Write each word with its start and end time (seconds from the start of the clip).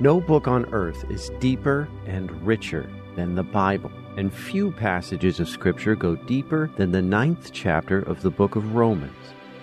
No 0.00 0.20
book 0.20 0.46
on 0.46 0.64
earth 0.72 1.10
is 1.10 1.32
deeper 1.40 1.88
and 2.06 2.30
richer 2.46 2.88
than 3.16 3.34
the 3.34 3.42
Bible, 3.42 3.90
and 4.16 4.32
few 4.32 4.70
passages 4.70 5.40
of 5.40 5.48
Scripture 5.48 5.96
go 5.96 6.14
deeper 6.14 6.70
than 6.76 6.92
the 6.92 7.02
ninth 7.02 7.50
chapter 7.52 8.02
of 8.02 8.22
the 8.22 8.30
book 8.30 8.54
of 8.54 8.76
Romans. 8.76 9.12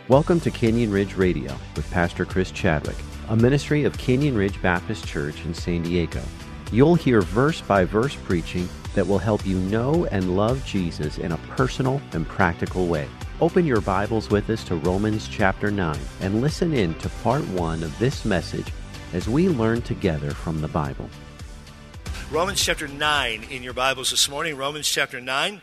Welcome 0.10 0.42
to 0.42 0.52
Canyon 0.52 0.92
Ridge 0.92 1.16
Radio 1.16 1.56
with 1.78 1.90
Pastor 1.90 2.26
Chris 2.26 2.52
Chadwick, 2.52 2.98
a 3.30 3.36
ministry 3.38 3.86
of 3.86 3.98
Canyon 3.98 4.36
Ridge 4.36 4.62
Baptist 4.62 5.08
Church 5.08 5.46
in 5.46 5.54
San 5.54 5.84
Diego. 5.84 6.22
You'll 6.70 6.96
hear 6.96 7.22
verse 7.22 7.62
by 7.62 7.86
verse 7.86 8.18
preaching 8.26 8.68
that 8.94 9.08
will 9.08 9.20
help 9.20 9.46
you 9.46 9.58
know 9.58 10.04
and 10.08 10.36
love 10.36 10.66
Jesus 10.66 11.18
in 11.18 11.32
a 11.32 11.38
personal 11.56 12.02
and 12.12 12.28
practical 12.28 12.88
way. 12.88 13.08
Open 13.40 13.66
your 13.66 13.80
Bibles 13.80 14.30
with 14.30 14.50
us 14.50 14.66
to 14.66 14.76
Romans 14.76 15.30
chapter 15.30 15.72
9 15.72 15.98
and 16.20 16.42
listen 16.42 16.74
in 16.74 16.94
to 16.96 17.08
part 17.24 17.48
1 17.48 17.84
of 17.84 17.98
this 18.00 18.26
message 18.26 18.68
as 19.14 19.28
we 19.28 19.50
learn 19.50 19.82
together 19.82 20.32
from 20.32 20.62
the 20.62 20.68
Bible. 20.68 21.10
Romans 22.32 22.62
chapter 22.64 22.88
9 22.88 23.44
in 23.52 23.64
your 23.64 23.74
Bibles 23.74 24.12
this 24.12 24.28
morning. 24.30 24.58
Romans 24.58 24.90
chapter 24.90 25.22
9. 25.22 25.62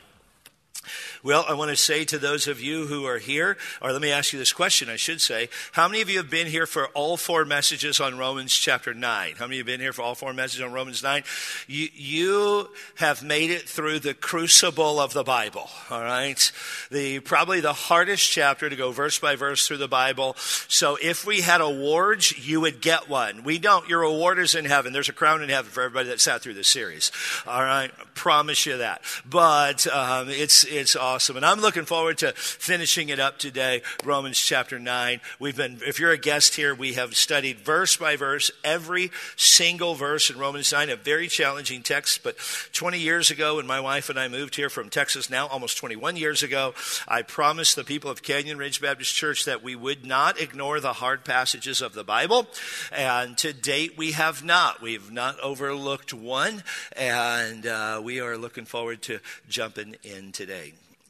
Well, 1.23 1.45
I 1.49 1.55
want 1.55 1.71
to 1.71 1.77
say 1.77 2.05
to 2.07 2.19
those 2.19 2.49
of 2.49 2.61
you 2.61 2.87
who 2.87 3.07
are 3.07 3.19
here, 3.19 3.57
or 3.81 3.93
let 3.93 4.03
me 4.03 4.11
ask 4.11 4.33
you 4.33 4.39
this 4.39 4.53
question, 4.53 4.89
I 4.89 4.97
should 4.97 5.21
say. 5.21 5.49
How 5.73 5.89
many 5.89 6.03
of 6.03 6.11
you 6.11 6.19
have 6.19 6.31
been 6.31 6.47
here 6.47 6.67
for 6.67 6.89
all 6.89 7.17
four 7.17 7.45
messages 7.45 8.01
on 8.01 8.19
Romans 8.19 8.53
chapter 8.53 8.93
9? 8.93 9.35
How 9.39 9.47
many 9.47 9.59
have 9.59 9.67
been 9.67 9.81
here 9.81 9.93
for 9.93 10.03
all 10.03 10.15
four 10.15 10.33
messages 10.33 10.65
on 10.65 10.73
Romans 10.73 11.03
9? 11.03 11.23
You, 11.69 11.89
you 11.95 12.69
have 12.97 13.23
made 13.23 13.51
it 13.51 13.69
through 13.69 14.01
the 14.01 14.15
crucible 14.15 15.01
of 15.01 15.13
the 15.13 15.23
Bible, 15.23 15.71
all 15.91 16.03
right? 16.03 16.53
The, 16.91 17.21
probably 17.21 17.61
the 17.61 17.73
hardest 17.73 18.31
chapter 18.31 18.69
to 18.69 18.77
go 18.77 18.91
verse 18.91 19.19
by 19.19 19.37
verse 19.37 19.67
through 19.67 19.79
the 19.79 19.89
Bible. 19.89 20.35
So 20.69 20.97
if 21.01 21.25
we 21.25 21.43
had 21.43 21.61
awards, 21.61 22.47
you 22.47 22.61
would 22.61 22.81
get 22.81 23.09
one. 23.09 23.45
We 23.45 23.59
don't. 23.59 23.89
Your 23.89 24.03
award 24.03 24.39
is 24.39 24.55
in 24.55 24.65
heaven. 24.65 24.93
There's 24.93 25.09
a 25.09 25.13
crown 25.13 25.43
in 25.43 25.49
heaven 25.49 25.71
for 25.71 25.83
everybody 25.83 26.09
that 26.09 26.21
sat 26.21 26.43
through 26.43 26.55
this 26.55 26.69
series. 26.69 27.13
All 27.47 27.63
right? 27.63 27.91
I 27.97 28.05
promise 28.15 28.67
you 28.67 28.79
that. 28.79 29.03
But 29.29 29.87
um, 29.87 30.29
it's, 30.29 30.65
it's 30.73 30.97
awesome. 30.97 31.37
And 31.37 31.45
I'm 31.45 31.61
looking 31.61 31.85
forward 31.85 32.19
to 32.19 32.33
finishing 32.33 33.11
it 33.11 33.21
up 33.21 33.39
today, 33.39 33.83
Romans 34.05 34.41
chapter 34.41 34.79
9. 34.79 35.21
We've 35.39 35.57
been, 35.57 35.81
if 35.87 36.01
you're 36.01 36.13
a 36.13 36.19
guest 36.19 36.55
here, 36.55 36.75
we 36.75 36.95
have 36.95 37.15
studied 37.15 37.59
verse 37.59 37.97
by 37.97 38.17
verse 38.17 38.51
every 38.65 39.11
single 39.37 39.95
verse 39.95 40.31
in 40.31 40.39
Romans 40.39 40.73
9, 40.73 40.89
a 40.89 40.97
very 40.97 41.29
challenging 41.29 41.83
text. 41.83 42.23
But 42.23 42.37
20 42.73 42.99
years 42.99 43.31
ago, 43.31 43.57
when 43.57 43.67
my 43.67 43.81
wife 43.81 44.09
and 44.09 44.19
I 44.19 44.29
moved 44.29 44.57
here 44.57 44.71
from 44.71 44.89
Texas 44.89 45.29
now, 45.29 45.47
almost 45.47 45.77
21 45.77 46.17
years 46.17 46.43
ago, 46.43 46.75
I 47.07 47.23
promised 47.23 47.77
the 47.77 47.85
people 47.85 48.11
of 48.11 48.23
Canyon 48.23 48.57
Ridge 48.57 48.81
Baptist 48.81 49.15
Church 49.15 49.45
that 49.45 49.63
we 49.63 49.77
would 49.77 50.07
not 50.07 50.41
ignore 50.41 50.81
the 50.81 50.95
hard 50.95 51.25
passages 51.25 51.83
of 51.83 51.93
the 51.93 52.05
Bible. 52.05 52.47
And 52.91 53.37
to 53.39 53.53
date, 53.53 53.99
we 53.99 54.13
have 54.13 54.43
not. 54.43 54.81
We've 54.81 55.13
not 55.13 55.39
overlooked 55.41 56.15
one. 56.15 56.63
And 56.97 57.67
uh, 57.67 58.01
we 58.03 58.21
are 58.21 58.39
looking 58.39 58.65
forward 58.65 59.03
to 59.03 59.21
jumping 59.49 59.97
in 60.03 60.33
today 60.33 60.62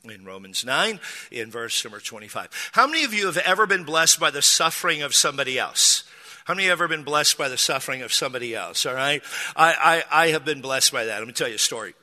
in 0.04 0.24
Romans 0.24 0.64
9, 0.64 1.00
in 1.30 1.50
verse 1.50 1.84
number 1.84 2.00
25. 2.00 2.70
How 2.72 2.86
many 2.86 3.04
of 3.04 3.14
you 3.14 3.26
have 3.26 3.36
ever 3.38 3.66
been 3.66 3.84
blessed 3.84 4.18
by 4.18 4.30
the 4.30 4.42
suffering 4.42 5.02
of 5.02 5.14
somebody 5.14 5.58
else? 5.58 6.04
How 6.44 6.54
many 6.54 6.66
have 6.68 6.80
ever 6.80 6.88
been 6.88 7.04
blessed 7.04 7.38
by 7.38 7.48
the 7.48 7.58
suffering 7.58 8.02
of 8.02 8.12
somebody 8.12 8.54
else? 8.54 8.84
All 8.84 8.94
right. 8.94 9.22
I, 9.54 10.02
I, 10.10 10.24
I 10.24 10.28
have 10.28 10.44
been 10.44 10.60
blessed 10.60 10.92
by 10.92 11.04
that. 11.04 11.18
Let 11.18 11.26
me 11.26 11.32
tell 11.32 11.48
you 11.48 11.54
a 11.54 11.58
story. 11.58 11.94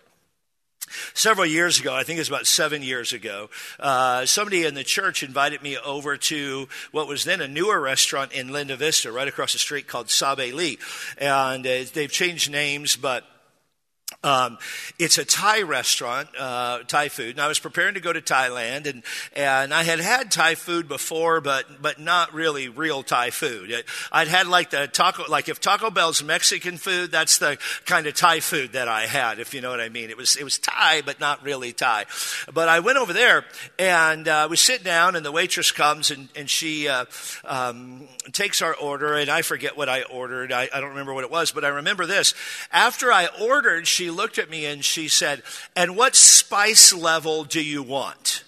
Several 1.14 1.46
years 1.46 1.80
ago, 1.80 1.94
I 1.94 2.04
think 2.04 2.18
it 2.18 2.22
was 2.22 2.30
about 2.30 2.48
seven 2.48 2.82
years 2.82 3.14
ago, 3.14 3.50
uh, 3.80 4.26
somebody 4.26 4.66
in 4.66 4.74
the 4.74 4.84
church 4.84 5.22
invited 5.22 5.62
me 5.62 5.78
over 5.78 6.18
to 6.18 6.68
what 6.92 7.08
was 7.08 7.26
then 7.26 7.42
a 7.42 7.48
newer 7.48 7.80
restaurant 7.80 8.32
in 8.32 8.52
Linda 8.52 8.76
Vista, 8.76 9.12
right 9.12 9.28
across 9.28 9.54
the 9.54 9.60
street 9.60 9.88
called 9.88 10.10
Sab-E-Lee. 10.10 10.80
And 11.18 11.68
uh, 11.68 11.84
they've 11.94 12.12
changed 12.12 12.50
names, 12.50 12.96
but 12.96 13.26
um, 14.22 14.58
it's 14.98 15.18
a 15.18 15.24
Thai 15.24 15.62
restaurant, 15.62 16.28
uh, 16.38 16.80
Thai 16.80 17.08
food, 17.08 17.32
and 17.32 17.40
I 17.40 17.48
was 17.48 17.60
preparing 17.60 17.94
to 17.94 18.02
go 18.02 18.12
to 18.12 18.22
Thailand, 18.22 18.86
and 18.86 19.04
and 19.34 19.74
I 19.74 19.84
had 19.84 20.00
had 20.00 20.30
Thai 20.30 20.56
food 20.56 20.90
before, 20.90 21.40
but 21.40 21.82
but 21.82 22.00
not 22.00 22.34
really 22.34 22.68
real 22.68 23.02
Thai 23.02 23.30
food. 23.30 23.72
I'd 24.12 24.28
had 24.28 24.48
like 24.48 24.72
the 24.72 24.88
taco, 24.88 25.24
like 25.30 25.48
if 25.48 25.62
Taco 25.62 25.90
Bell's 25.90 26.22
Mexican 26.22 26.76
food, 26.76 27.12
that's 27.12 27.38
the 27.38 27.58
kind 27.86 28.08
of 28.08 28.14
Thai 28.14 28.42
food 28.42 28.74
that 28.74 28.90
I 28.90 29.06
had, 29.06 29.40
if 29.40 29.54
you 29.54 29.62
know 29.62 29.70
what 29.70 29.80
I 29.80 29.88
mean. 29.88 30.10
It 30.10 30.18
was 30.18 30.36
it 30.36 30.44
was 30.44 30.58
Thai, 30.58 31.02
but 31.02 31.22
not 31.22 31.44
really 31.44 31.72
Thai. 31.72 32.06
But 32.54 32.68
I 32.68 32.82
went 32.82 32.98
over 32.98 33.14
there, 33.14 33.46
and 33.78 34.28
uh, 34.28 34.48
we 34.50 34.58
sit 34.58 34.84
down, 34.84 35.16
and 35.16 35.26
the 35.26 35.32
waitress 35.32 35.72
comes, 35.72 36.12
and 36.12 36.28
and 36.36 36.50
she 36.50 36.90
uh, 36.90 37.06
um, 37.46 38.10
takes 38.34 38.62
our 38.62 38.76
order, 38.76 39.14
and 39.14 39.30
I 39.30 39.44
forget 39.44 39.78
what 39.78 39.88
I 39.88 40.02
ordered. 40.02 40.52
I, 40.52 40.68
I 40.74 40.82
don't 40.82 40.90
remember 40.90 41.14
what 41.14 41.24
it 41.24 41.32
was, 41.32 41.52
but 41.52 41.64
I 41.64 41.70
remember 41.70 42.06
this. 42.06 42.34
After 42.72 43.14
I 43.14 43.30
ordered, 43.40 43.88
she 43.88 43.99
looked 44.08 44.38
at 44.38 44.50
me 44.50 44.66
and 44.66 44.86
she 44.86 45.08
said, 45.08 45.44
And 45.76 45.98
what 45.98 46.16
spice 46.16 46.94
level 46.94 47.44
do 47.44 47.62
you 47.62 47.84
want? 47.84 48.44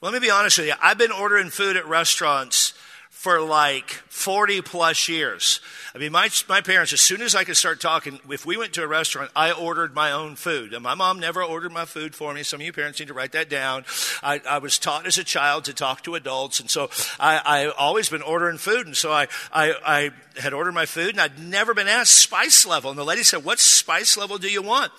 Well, 0.00 0.10
let 0.10 0.20
me 0.20 0.26
be 0.26 0.30
honest 0.30 0.58
with 0.58 0.68
you. 0.68 0.74
I've 0.82 0.98
been 0.98 1.12
ordering 1.12 1.50
food 1.50 1.76
at 1.76 1.86
restaurants 1.86 2.72
for 3.20 3.38
like 3.38 3.90
40 4.08 4.62
plus 4.62 5.06
years. 5.06 5.60
I 5.94 5.98
mean, 5.98 6.10
my, 6.10 6.30
my 6.48 6.62
parents, 6.62 6.94
as 6.94 7.02
soon 7.02 7.20
as 7.20 7.34
I 7.34 7.44
could 7.44 7.58
start 7.58 7.78
talking, 7.78 8.18
if 8.30 8.46
we 8.46 8.56
went 8.56 8.72
to 8.72 8.82
a 8.82 8.86
restaurant, 8.86 9.30
I 9.36 9.52
ordered 9.52 9.94
my 9.94 10.10
own 10.10 10.36
food. 10.36 10.72
And 10.72 10.82
my 10.82 10.94
mom 10.94 11.20
never 11.20 11.42
ordered 11.42 11.70
my 11.70 11.84
food 11.84 12.14
for 12.14 12.32
me. 12.32 12.42
Some 12.44 12.60
of 12.60 12.66
you 12.66 12.72
parents 12.72 12.98
need 12.98 13.08
to 13.08 13.14
write 13.14 13.32
that 13.32 13.50
down. 13.50 13.84
I, 14.22 14.40
I 14.48 14.56
was 14.56 14.78
taught 14.78 15.06
as 15.06 15.18
a 15.18 15.24
child 15.24 15.66
to 15.66 15.74
talk 15.74 16.02
to 16.04 16.14
adults. 16.14 16.60
And 16.60 16.70
so 16.70 16.88
I, 17.18 17.42
I 17.44 17.66
always 17.68 18.08
been 18.08 18.22
ordering 18.22 18.56
food. 18.56 18.86
And 18.86 18.96
so 18.96 19.12
I, 19.12 19.28
I, 19.52 19.74
I 19.84 20.40
had 20.40 20.54
ordered 20.54 20.72
my 20.72 20.86
food 20.86 21.10
and 21.10 21.20
I'd 21.20 21.38
never 21.38 21.74
been 21.74 21.88
asked 21.88 22.14
spice 22.14 22.64
level. 22.64 22.88
And 22.88 22.98
the 22.98 23.04
lady 23.04 23.22
said, 23.22 23.44
what 23.44 23.58
spice 23.58 24.16
level 24.16 24.38
do 24.38 24.48
you 24.48 24.62
want? 24.62 24.92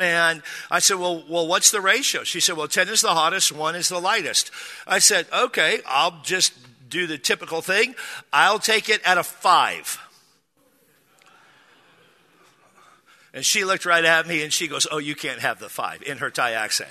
And 0.00 0.42
I 0.70 0.78
said, 0.78 0.96
well, 0.96 1.24
well, 1.28 1.46
what's 1.46 1.70
the 1.70 1.82
ratio? 1.82 2.24
She 2.24 2.40
said, 2.40 2.56
well, 2.56 2.68
10 2.68 2.88
is 2.88 3.02
the 3.02 3.08
hottest, 3.08 3.52
1 3.52 3.76
is 3.76 3.90
the 3.90 4.00
lightest. 4.00 4.50
I 4.86 4.98
said, 4.98 5.26
okay, 5.30 5.80
I'll 5.86 6.22
just 6.22 6.54
do 6.88 7.06
the 7.06 7.18
typical 7.18 7.62
thing. 7.62 7.94
I'll 8.32 8.58
take 8.58 8.88
it 8.88 9.00
at 9.04 9.18
a 9.18 9.22
five. 9.22 9.98
And 13.34 13.44
she 13.44 13.64
looked 13.64 13.84
right 13.84 14.04
at 14.04 14.26
me 14.26 14.42
and 14.42 14.52
she 14.52 14.66
goes, 14.66 14.86
Oh, 14.90 14.98
you 14.98 15.14
can't 15.14 15.40
have 15.40 15.58
the 15.58 15.68
five 15.68 16.02
in 16.02 16.18
her 16.18 16.30
Thai 16.30 16.52
accent. 16.52 16.90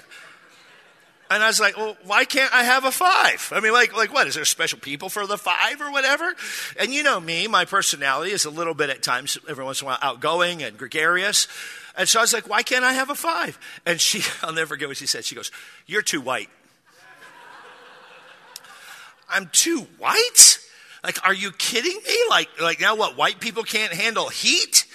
And 1.29 1.41
I 1.41 1.47
was 1.47 1.59
like, 1.59 1.75
well, 1.75 1.97
why 2.05 2.23
can't 2.23 2.53
I 2.53 2.63
have 2.63 2.85
a 2.85 2.91
five? 2.91 3.51
I 3.53 3.59
mean, 3.59 3.73
like, 3.73 3.95
like 3.95 4.13
what? 4.13 4.27
Is 4.27 4.35
there 4.35 4.45
special 4.45 4.77
people 4.77 5.09
for 5.09 5.25
the 5.25 5.37
five 5.37 5.81
or 5.81 5.91
whatever? 5.91 6.35
And 6.79 6.93
you 6.93 7.01
know 7.01 7.19
me, 7.19 7.47
my 7.47 7.65
personality 7.65 8.31
is 8.31 8.45
a 8.45 8.51
little 8.51 8.75
bit 8.75 8.91
at 8.91 9.01
times, 9.01 9.37
every 9.49 9.63
once 9.63 9.81
in 9.81 9.87
a 9.87 9.89
while, 9.89 9.97
outgoing 10.01 10.61
and 10.61 10.77
gregarious. 10.77 11.47
And 11.97 12.07
so 12.07 12.19
I 12.19 12.23
was 12.23 12.33
like, 12.33 12.47
why 12.47 12.61
can't 12.61 12.83
I 12.83 12.93
have 12.93 13.09
a 13.09 13.15
five? 13.15 13.57
And 13.85 13.99
she, 13.99 14.21
I'll 14.43 14.53
never 14.53 14.67
forget 14.67 14.87
what 14.87 14.97
she 14.97 15.07
said. 15.07 15.25
She 15.25 15.33
goes, 15.33 15.51
you're 15.87 16.03
too 16.03 16.21
white. 16.21 16.49
I'm 19.35 19.49
too 19.51 19.81
white? 19.97 20.59
Like, 21.03 21.23
are 21.27 21.33
you 21.33 21.51
kidding 21.51 21.99
me? 22.07 22.17
Like, 22.29 22.49
like 22.61 22.79
now 22.79 22.95
what? 22.95 23.17
White 23.17 23.39
people 23.39 23.63
can't 23.63 23.93
handle 23.93 24.29
heat? 24.29 24.85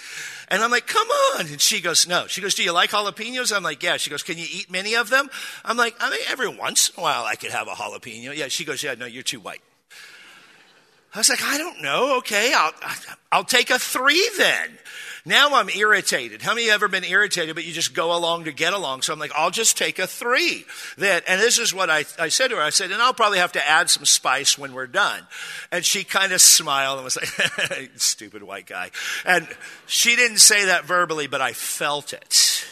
And 0.49 0.61
I'm 0.61 0.71
like, 0.71 0.87
come 0.87 1.07
on. 1.07 1.47
And 1.47 1.61
she 1.61 1.79
goes, 1.79 2.07
no. 2.07 2.27
She 2.27 2.41
goes, 2.41 2.55
do 2.55 2.63
you 2.63 2.73
like 2.73 2.89
jalapenos? 2.89 3.55
I'm 3.55 3.63
like, 3.63 3.81
yeah. 3.83 3.97
She 3.97 4.09
goes, 4.09 4.23
can 4.23 4.37
you 4.37 4.45
eat 4.51 4.69
many 4.69 4.95
of 4.95 5.09
them? 5.09 5.29
I'm 5.63 5.77
like, 5.77 5.95
I 5.99 6.09
mean, 6.09 6.19
every 6.27 6.49
once 6.49 6.89
in 6.89 6.99
a 6.99 7.03
while 7.03 7.23
I 7.23 7.35
could 7.35 7.51
have 7.51 7.67
a 7.67 7.71
jalapeno. 7.71 8.35
Yeah. 8.35 8.47
She 8.49 8.65
goes, 8.65 8.83
yeah, 8.83 8.95
no, 8.95 9.05
you're 9.05 9.23
too 9.23 9.39
white. 9.39 9.61
I 11.13 11.17
was 11.17 11.29
like, 11.29 11.43
I 11.43 11.57
don't 11.57 11.81
know. 11.81 12.17
Okay. 12.17 12.53
I'll, 12.55 12.73
I'll 13.31 13.43
take 13.43 13.69
a 13.69 13.79
three 13.79 14.29
then. 14.37 14.69
Now 15.23 15.53
I'm 15.53 15.69
irritated. 15.69 16.41
How 16.41 16.55
many 16.55 16.69
ever 16.71 16.87
been 16.87 17.03
irritated, 17.03 17.53
but 17.53 17.63
you 17.63 17.73
just 17.73 17.93
go 17.93 18.15
along 18.15 18.45
to 18.45 18.51
get 18.51 18.73
along? 18.73 19.03
So 19.03 19.13
I'm 19.13 19.19
like, 19.19 19.31
I'll 19.35 19.51
just 19.51 19.77
take 19.77 19.99
a 19.99 20.07
three. 20.07 20.65
Then, 20.97 21.21
and 21.27 21.39
this 21.39 21.59
is 21.59 21.73
what 21.73 21.91
I, 21.91 22.05
I 22.17 22.29
said 22.29 22.47
to 22.47 22.55
her. 22.55 22.61
I 22.61 22.71
said, 22.71 22.91
and 22.91 23.01
I'll 23.01 23.13
probably 23.13 23.37
have 23.37 23.51
to 23.51 23.67
add 23.67 23.89
some 23.89 24.05
spice 24.05 24.57
when 24.57 24.73
we're 24.73 24.87
done. 24.87 25.21
And 25.71 25.85
she 25.85 26.03
kind 26.03 26.31
of 26.31 26.41
smiled 26.41 26.97
and 26.97 27.03
was 27.03 27.17
like, 27.17 27.91
stupid 27.97 28.41
white 28.41 28.65
guy. 28.65 28.89
And 29.23 29.47
she 29.85 30.15
didn't 30.15 30.39
say 30.39 30.65
that 30.65 30.85
verbally, 30.85 31.27
but 31.27 31.39
I 31.39 31.53
felt 31.53 32.13
it. 32.13 32.65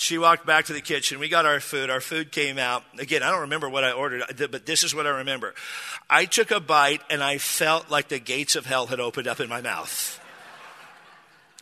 She 0.00 0.16
walked 0.16 0.46
back 0.46 0.64
to 0.64 0.72
the 0.72 0.80
kitchen. 0.80 1.18
We 1.18 1.28
got 1.28 1.44
our 1.44 1.60
food. 1.60 1.90
Our 1.90 2.00
food 2.00 2.32
came 2.32 2.56
out. 2.56 2.84
Again, 2.98 3.22
I 3.22 3.30
don't 3.30 3.42
remember 3.42 3.68
what 3.68 3.84
I 3.84 3.92
ordered, 3.92 4.22
but 4.50 4.64
this 4.64 4.82
is 4.82 4.94
what 4.94 5.06
I 5.06 5.10
remember. 5.10 5.54
I 6.08 6.24
took 6.24 6.50
a 6.50 6.58
bite 6.58 7.02
and 7.10 7.22
I 7.22 7.36
felt 7.36 7.90
like 7.90 8.08
the 8.08 8.18
gates 8.18 8.56
of 8.56 8.64
hell 8.64 8.86
had 8.86 8.98
opened 8.98 9.28
up 9.28 9.40
in 9.40 9.50
my 9.50 9.60
mouth. 9.60 10.18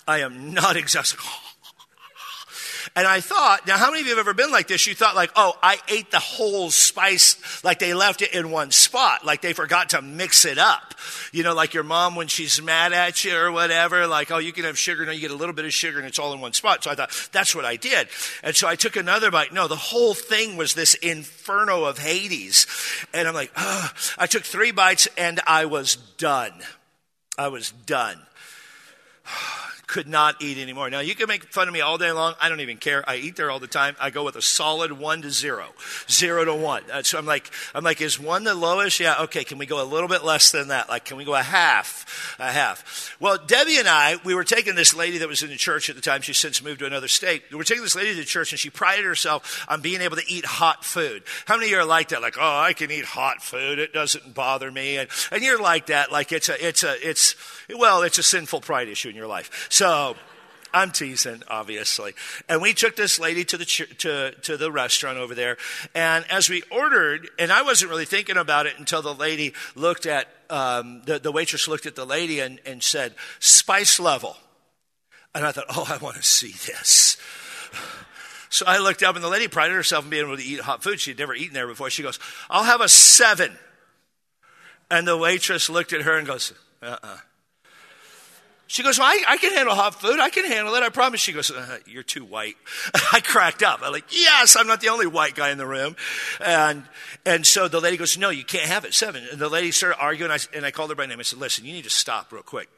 I 0.07 0.21
am 0.21 0.55
not 0.55 0.77
exhausted. 0.83 1.19
And 2.95 3.07
I 3.07 3.21
thought, 3.21 3.67
now 3.67 3.77
how 3.77 3.91
many 3.91 4.01
of 4.01 4.07
you 4.07 4.17
have 4.17 4.27
ever 4.27 4.35
been 4.35 4.51
like 4.51 4.69
this? 4.69 4.87
You 4.87 4.95
thought 4.95 5.15
like, 5.15 5.31
oh, 5.37 5.55
I 5.63 5.79
ate 5.89 6.11
the 6.11 6.19
whole 6.19 6.71
spice, 6.71 7.63
like 7.65 7.79
they 7.79 7.95
left 7.95 8.23
it 8.23 8.35
in 8.35 8.51
one 8.51 8.71
spot, 8.71 9.25
like 9.25 9.43
they 9.43 9.53
forgot 9.53 9.91
to 9.91 10.03
mix 10.03 10.45
it 10.45 10.59
up. 10.59 10.95
You 11.33 11.43
know, 11.43 11.55
like 11.55 11.75
your 11.75 11.85
mom 11.85 12.15
when 12.15 12.29
she's 12.29 12.61
mad 12.61 12.93
at 12.93 13.25
you 13.25 13.37
or 13.37 13.53
whatever, 13.53 14.07
like, 14.07 14.31
oh, 14.31 14.39
you 14.39 14.53
can 14.53 14.65
have 14.65 14.79
sugar, 14.79 15.05
no, 15.05 15.13
you 15.13 15.21
get 15.21 15.31
a 15.31 15.37
little 15.37 15.55
bit 15.55 15.65
of 15.65 15.73
sugar 15.73 15.99
and 15.99 16.07
it's 16.07 16.19
all 16.19 16.33
in 16.33 16.41
one 16.41 16.53
spot. 16.53 16.85
So 16.85 16.91
I 16.91 16.95
thought, 16.95 17.31
that's 17.33 17.55
what 17.55 17.65
I 17.65 17.77
did. 17.77 18.09
And 18.43 18.55
so 18.55 18.69
I 18.69 18.77
took 18.77 18.97
another 18.97 19.31
bite. 19.31 19.53
No, 19.53 19.69
the 19.69 19.77
whole 19.77 20.15
thing 20.15 20.57
was 20.57 20.75
this 20.75 20.95
inferno 20.95 21.85
of 21.85 21.99
Hades. 21.99 22.67
And 23.13 23.29
I'm 23.29 23.35
like, 23.35 23.53
oh. 23.57 23.91
I 24.19 24.27
took 24.27 24.43
three 24.43 24.73
bites 24.73 25.09
and 25.17 25.41
I 25.47 25.67
was 25.67 25.97
done. 25.97 26.53
I 27.37 27.49
was 27.49 27.71
done 27.87 28.21
could 29.89 30.07
not 30.07 30.41
eat 30.41 30.59
anymore. 30.59 30.91
Now, 30.91 31.01
you 31.01 31.15
can 31.15 31.27
make 31.27 31.45
fun 31.45 31.67
of 31.67 31.75
me 31.75 31.81
all 31.81 31.99
day 31.99 32.13
long. 32.13 32.35
I 32.41 32.49
don't 32.49 32.61
even 32.61 32.77
care. 32.77 33.03
I 33.09 33.17
eat 33.17 33.37
there 33.37 33.51
all 33.51 33.59
the 33.59 33.67
time. 33.67 33.97
I 33.99 34.11
go 34.11 34.23
with 34.23 34.37
a 34.37 34.43
solid 34.43 34.93
one 34.93 35.23
to 35.23 35.31
zero, 35.31 35.71
zero 36.09 36.45
to 36.45 36.55
one. 36.55 36.85
Uh, 36.93 37.03
so 37.03 37.19
I'm 37.19 37.27
like, 37.27 37.51
I'm 37.75 37.83
like, 37.83 38.01
is 38.01 38.21
one 38.21 38.45
the 38.45 38.55
lowest? 38.55 39.01
Yeah, 39.01 39.23
okay. 39.23 39.45
Can 39.45 39.59
we 39.59 39.67
go 39.67 39.83
a 39.83 39.89
little 39.89 40.09
bit 40.09 40.23
less 40.23 40.53
than 40.53 40.69
that? 40.69 40.89
Like, 40.89 41.07
can 41.07 41.17
we 41.17 41.25
go 41.25 41.35
a 41.35 41.43
half? 41.43 42.37
A 42.39 42.53
half. 42.53 43.17
Well, 43.19 43.39
Debbie 43.45 43.79
and 43.79 43.89
I, 43.89 44.17
we 44.25 44.35
were 44.35 44.45
taking 44.45 44.75
this 44.75 44.95
lady 44.95 45.19
that 45.19 45.29
was 45.29 45.43
in 45.43 45.49
the 45.49 45.57
church 45.57 45.89
at 45.89 45.97
the 45.97 46.03
time. 46.03 46.21
She's 46.21 46.37
since 46.37 46.63
moved 46.63 46.81
to 46.81 46.87
another 46.87 47.09
state. 47.09 47.45
We 47.51 47.57
were 47.57 47.65
taking 47.65 47.83
this 47.83 47.97
lady 47.97 48.11
to 48.11 48.17
the 48.17 48.25
church, 48.25 48.53
and 48.53 48.59
she 48.59 48.69
prided 48.69 49.07
herself 49.07 49.65
on 49.69 49.81
being 49.81 50.03
able 50.03 50.17
to 50.17 50.25
eat 50.29 50.45
hot 50.45 50.85
food. 50.85 51.23
How 51.47 51.57
many 51.57 51.69
of 51.69 51.71
you 51.73 51.79
are 51.79 51.87
like 51.87 52.09
that? 52.11 52.21
Like, 52.21 52.37
oh, 52.39 52.59
I 52.59 52.75
can 52.75 52.91
eat 52.91 53.07
hot 53.07 53.43
food. 53.43 53.79
It 53.79 53.95
doesn't 53.95 54.35
bother 54.35 54.71
me. 54.71 54.99
And, 54.99 55.09
and 55.33 55.43
you're 55.43 55.61
like 55.61 55.87
that. 55.87 56.13
Like, 56.13 56.31
it's 56.31 56.51
a, 56.51 56.67
it's 56.67 56.85
a, 56.85 56.95
it's, 57.09 57.35
well, 57.75 58.03
it's 58.03 58.19
a 58.19 58.23
sinful 58.23 58.61
pride 58.61 58.89
issue 58.89 59.09
in 59.09 59.17
your 59.17 59.27
life. 59.27 59.67
So, 59.79 60.17
I'm 60.75 60.91
teasing, 60.91 61.45
obviously. 61.47 62.15
And 62.49 62.61
we 62.61 62.75
took 62.75 62.97
this 62.97 63.21
lady 63.21 63.45
to 63.45 63.57
the 63.57 63.65
ch- 63.65 63.97
to 63.99 64.33
to 64.43 64.57
the 64.57 64.73
restaurant 64.73 65.19
over 65.19 65.37
there, 65.37 65.57
and 65.95 66.25
as 66.29 66.51
we 66.51 66.65
ordered, 66.73 67.31
and 67.39 67.53
I 67.53 67.63
wasn't 67.63 67.93
really 67.93 68.05
thinking 68.05 68.37
about 68.37 68.67
it 68.67 68.77
until 68.77 69.03
the 69.03 69.15
lady 69.15 69.55
looked 69.77 70.05
at 70.05 70.27
um, 70.51 71.03
the 71.05 71.21
the 71.21 71.31
waitress 71.31 71.69
looked 71.69 71.87
at 71.87 71.95
the 71.95 72.05
lady 72.05 72.41
and 72.41 72.59
and 72.67 72.83
said 72.83 73.15
spice 73.39 74.01
level, 74.01 74.37
and 75.33 75.47
I 75.47 75.53
thought, 75.53 75.67
oh, 75.69 75.87
I 75.89 75.99
want 75.99 76.17
to 76.17 76.25
see 76.25 76.51
this. 76.67 77.17
So 78.51 78.67
I 78.67 78.79
looked 78.79 79.05
up, 79.05 79.15
and 79.15 79.23
the 79.23 79.29
lady 79.29 79.47
prided 79.47 79.77
herself 79.77 80.03
on 80.03 80.11
being 80.11 80.25
able 80.25 80.39
to 80.39 80.43
eat 80.43 80.59
hot 80.59 80.83
food. 80.83 80.99
She'd 80.99 81.21
never 81.21 81.37
eaten 81.37 81.55
there 81.55 81.69
before. 81.69 81.89
She 81.89 82.03
goes, 82.03 82.19
"I'll 82.51 82.65
have 82.65 82.81
a 82.81 82.89
seven. 82.89 83.57
And 84.91 85.07
the 85.07 85.17
waitress 85.17 85.71
looked 85.71 85.93
at 85.93 86.03
her 86.03 86.19
and 86.19 86.27
goes, 86.27 86.53
"Uh 86.83 86.87
uh-uh. 86.87 86.99
uh 87.07 87.19
she 88.69 88.83
goes, 88.83 88.99
well, 88.99 89.09
I, 89.09 89.25
I, 89.27 89.37
can 89.39 89.55
handle 89.55 89.75
hot 89.75 89.95
food. 89.95 90.21
I 90.21 90.29
can 90.29 90.45
handle 90.45 90.75
it. 90.75 90.83
I 90.83 90.91
promise. 90.91 91.21
She 91.21 91.33
goes, 91.33 91.51
uh, 91.51 91.79
you're 91.87 92.03
too 92.03 92.23
white. 92.23 92.57
I 93.13 93.21
cracked 93.21 93.63
up. 93.63 93.81
I'm 93.83 93.93
like, 93.93 94.05
yes, 94.11 94.57
I'm 94.57 94.67
not 94.67 94.83
the 94.83 94.91
only 94.91 95.07
white 95.07 95.35
guy 95.35 95.49
in 95.51 95.57
the 95.57 95.67
room. 95.67 95.97
And, 96.39 96.85
and 97.25 97.47
so 97.47 97.67
the 97.67 97.81
lady 97.81 97.97
goes, 97.97 98.19
no, 98.19 98.29
you 98.29 98.45
can't 98.45 98.67
have 98.67 98.85
it. 98.85 98.93
Seven. 98.93 99.25
And 99.33 99.41
the 99.41 99.49
lady 99.49 99.71
started 99.71 99.99
arguing. 99.99 100.31
I, 100.31 100.39
and 100.55 100.67
I 100.67 100.71
called 100.71 100.91
her 100.91 100.97
by 100.97 101.07
name. 101.07 101.19
I 101.19 101.23
said, 101.23 101.39
listen, 101.39 101.65
you 101.65 101.73
need 101.73 101.85
to 101.85 101.91
stop 101.91 102.31
real 102.31 102.43
quick. 102.43 102.69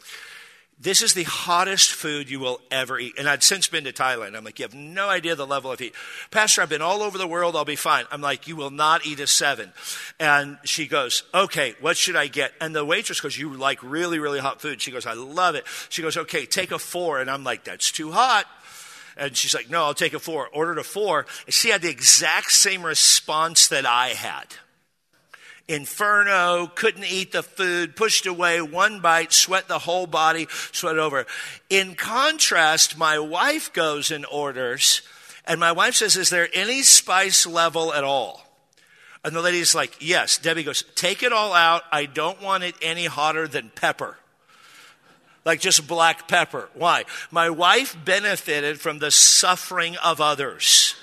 This 0.83 1.03
is 1.03 1.13
the 1.13 1.25
hottest 1.25 1.93
food 1.93 2.31
you 2.31 2.41
will 2.41 2.59
ever 2.71 2.99
eat. 2.99 3.19
And 3.19 3.29
I'd 3.29 3.43
since 3.43 3.69
been 3.69 3.85
to 3.85 3.93
Thailand. 3.93 4.35
I'm 4.35 4.45
like, 4.45 4.59
you 4.59 4.65
have 4.65 4.75
no 4.75 5.11
idea 5.11 5.35
the 5.35 5.47
level 5.47 5.71
of 5.71 5.79
heat. 5.79 5.95
Pastor, 6.31 6.63
I've 6.63 6.71
been 6.71 6.81
all 6.81 7.03
over 7.03 7.19
the 7.19 7.27
world. 7.27 7.55
I'll 7.55 7.67
be 7.67 7.77
fine. 7.77 8.07
I'm 8.11 8.23
like, 8.23 8.49
you 8.49 8.57
will 8.57 8.71
not 8.71 9.05
eat 9.05 9.21
a 9.21 9.27
seven. 9.27 9.75
And 10.19 10.57
she 10.65 10.87
goes, 10.87 11.23
okay, 11.35 11.75
what 11.81 11.99
should 11.99 12.17
I 12.17 12.29
get? 12.29 12.53
And 12.63 12.75
the 12.75 12.83
waitress 12.83 13.21
goes, 13.21 13.37
you 13.37 13.53
like 13.53 13.83
really, 13.83 14.19
really 14.19 14.39
hot 14.39 14.63
food. 14.63 14.81
She 14.81 14.91
goes, 14.91 15.05
I 15.05 15.13
love 15.13 15.55
it. 15.55 15.67
She 15.91 16.01
goes, 16.01 16.17
okay, 16.17 16.47
take 16.47 16.71
a 16.73 16.79
four. 16.79 17.21
And 17.21 17.31
I'm 17.31 17.45
like, 17.45 17.65
that's 17.65 17.93
too 17.93 18.11
hot. 18.11 18.47
And 19.19 19.37
she's 19.37 19.55
like, 19.55 19.69
no, 19.69 19.85
I'll 19.85 19.93
take 19.93 20.15
a 20.15 20.19
four. 20.19 20.49
Ordered 20.49 20.79
a 20.79 20.85
four. 20.85 21.27
And 21.45 21.53
she 21.53 21.69
had 21.69 21.83
the 21.83 21.91
exact 21.91 22.53
same 22.53 22.83
response 22.83 23.69
that 23.69 23.85
I 23.85 24.09
had 24.09 24.47
inferno, 25.71 26.67
couldn't 26.67 27.05
eat 27.05 27.33
the 27.33 27.43
food, 27.43 27.97
pushed 27.97 28.27
away, 28.27 28.61
one 28.61 29.01
bite, 29.01 29.33
sweat 29.33 29.69
the 29.69 29.79
whole 29.79 30.07
body, 30.07 30.49
sweat 30.73 30.99
over. 30.99 31.27
In 31.71 31.95
contrast, 31.95 32.99
my 32.99 33.19
wife 33.19 33.73
goes 33.73 34.11
and 34.11 34.27
orders, 34.27 35.03
and 35.47 35.61
my 35.61 35.73
wife 35.73 35.95
says, 35.95 36.17
Is 36.17 36.29
there 36.29 36.49
any 36.53 36.83
spice 36.83 37.47
level 37.47 37.95
at 37.95 38.05
all? 38.05 38.45
And 39.25 39.35
the 39.35 39.43
lady's 39.43 39.75
like, 39.75 39.97
Yes. 40.01 40.39
Debbie 40.39 40.65
goes, 40.65 40.83
Take 40.95 41.23
it 41.23 41.33
all 41.33 41.55
out. 41.55 41.83
I 41.93 42.07
don't 42.07 42.43
want 42.43 42.65
it 42.65 42.75
any 42.83 43.07
hotter 43.07 43.47
than 43.47 43.71
pepper 43.71 44.17
like 45.45 45.61
just 45.61 45.87
black 45.87 46.29
pepper. 46.29 46.69
Why? 46.75 47.05
My 47.31 47.51
wife 47.51 47.97
benefited 48.05 48.81
from 48.81 48.99
the 48.99 49.11
suffering 49.11 49.97
of 49.97 50.21
others. 50.21 50.95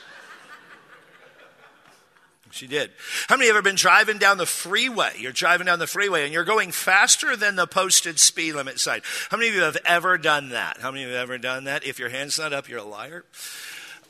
She 2.52 2.68
did. 2.68 2.92
How 3.28 3.36
many 3.36 3.48
have 3.48 3.56
ever 3.56 3.64
been 3.64 3.76
driving 3.76 4.18
down 4.18 4.38
the 4.38 4.46
freeway? 4.46 5.14
You're 5.18 5.32
driving 5.32 5.66
down 5.66 5.80
the 5.80 5.88
freeway 5.88 6.24
and 6.24 6.34
you're 6.34 6.44
going 6.44 6.72
faster 6.72 7.36
than 7.36 7.56
the 7.56 7.68
posted 7.68 8.20
speed 8.20 8.54
limit 8.54 8.80
sign. 8.80 9.02
How 9.30 9.38
many 9.38 9.50
of 9.50 9.56
you 9.56 9.62
have 9.62 9.78
ever 9.86 10.18
done 10.18 10.50
that? 10.50 10.78
How 10.80 10.92
many 10.92 11.04
of 11.04 11.10
you 11.10 11.16
have 11.16 11.30
ever 11.30 11.38
done 11.38 11.66
that? 11.66 11.86
If 11.86 12.00
your 12.00 12.10
hand's 12.10 12.40
not 12.40 12.54
up, 12.54 12.70
you're 12.70 12.80
a 12.80 12.84
liar. 12.84 13.26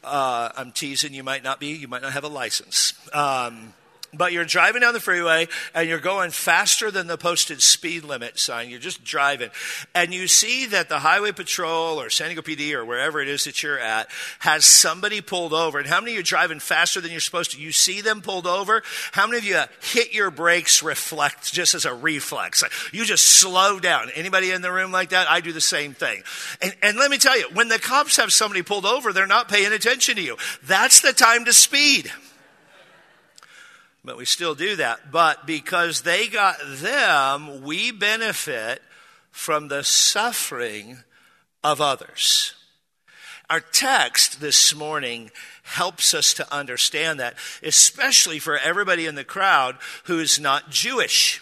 Uh, 0.03 0.49
I'm 0.55 0.71
teasing. 0.71 1.13
You 1.13 1.23
might 1.23 1.43
not 1.43 1.59
be. 1.59 1.67
You 1.67 1.87
might 1.87 2.01
not 2.01 2.13
have 2.13 2.23
a 2.23 2.29
license. 2.29 2.93
Um, 3.13 3.73
but 4.13 4.31
you're 4.31 4.45
driving 4.45 4.81
down 4.81 4.93
the 4.93 4.99
freeway 4.99 5.47
and 5.73 5.87
you're 5.87 5.99
going 5.99 6.31
faster 6.31 6.89
than 6.91 7.07
the 7.07 7.17
posted 7.17 7.61
speed 7.61 8.03
limit 8.03 8.39
sign. 8.39 8.69
You're 8.69 8.79
just 8.79 9.03
driving. 9.03 9.49
And 9.93 10.13
you 10.13 10.27
see 10.27 10.65
that 10.67 10.89
the 10.89 10.99
highway 10.99 11.31
patrol 11.31 11.99
or 11.99 12.09
San 12.09 12.27
Diego 12.27 12.41
PD 12.41 12.73
or 12.73 12.85
wherever 12.85 13.21
it 13.21 13.27
is 13.27 13.43
that 13.43 13.61
you're 13.61 13.79
at 13.79 14.07
has 14.39 14.65
somebody 14.65 15.21
pulled 15.21 15.53
over. 15.53 15.77
And 15.77 15.87
how 15.87 15.99
many 15.99 16.11
of 16.11 16.15
you 16.15 16.19
are 16.21 16.23
driving 16.23 16.59
faster 16.59 17.01
than 17.01 17.11
you're 17.11 17.19
supposed 17.19 17.51
to? 17.51 17.61
You 17.61 17.71
see 17.71 18.01
them 18.01 18.21
pulled 18.21 18.47
over. 18.47 18.81
How 19.11 19.27
many 19.27 19.39
of 19.39 19.43
you 19.43 19.61
hit 19.81 20.13
your 20.13 20.31
brakes 20.31 20.81
reflect 20.81 21.51
just 21.51 21.75
as 21.75 21.85
a 21.85 21.93
reflex? 21.93 22.63
You 22.91 23.05
just 23.05 23.25
slow 23.25 23.79
down. 23.79 24.09
Anybody 24.15 24.51
in 24.51 24.61
the 24.61 24.71
room 24.71 24.91
like 24.91 25.09
that? 25.09 25.29
I 25.29 25.41
do 25.41 25.51
the 25.51 25.61
same 25.61 25.93
thing. 25.93 26.23
And, 26.61 26.75
and 26.81 26.97
let 26.97 27.11
me 27.11 27.17
tell 27.17 27.37
you, 27.37 27.47
when 27.53 27.67
the 27.67 27.79
cops 27.79 28.17
have 28.17 28.31
somebody 28.31 28.61
pulled 28.61 28.85
over, 28.85 29.11
they're 29.11 29.27
not 29.27 29.49
paying 29.49 29.73
attention 29.73 30.15
to 30.15 30.21
you. 30.21 30.37
That's 30.63 31.01
the 31.01 31.13
time 31.13 31.45
to 31.45 31.53
speed 31.53 32.11
but 34.07 34.17
we 34.17 34.25
still 34.25 34.55
do 34.55 34.77
that. 34.77 35.11
But 35.11 35.45
because 35.45 36.01
they 36.01 36.27
got 36.27 36.55
them, 36.65 37.61
we 37.61 37.91
benefit 37.91 38.81
from 39.29 39.67
the 39.67 39.83
suffering 39.83 40.97
of 41.63 41.79
others. 41.79 42.55
Our 43.49 43.59
text 43.59 44.41
this 44.41 44.73
morning 44.73 45.29
helps 45.63 46.13
us 46.13 46.33
to 46.35 46.53
understand 46.53 47.19
that, 47.19 47.35
especially 47.61 48.39
for 48.39 48.57
everybody 48.57 49.05
in 49.05 49.15
the 49.15 49.23
crowd 49.23 49.77
who 50.05 50.19
is 50.19 50.39
not 50.39 50.69
Jewish 50.69 51.41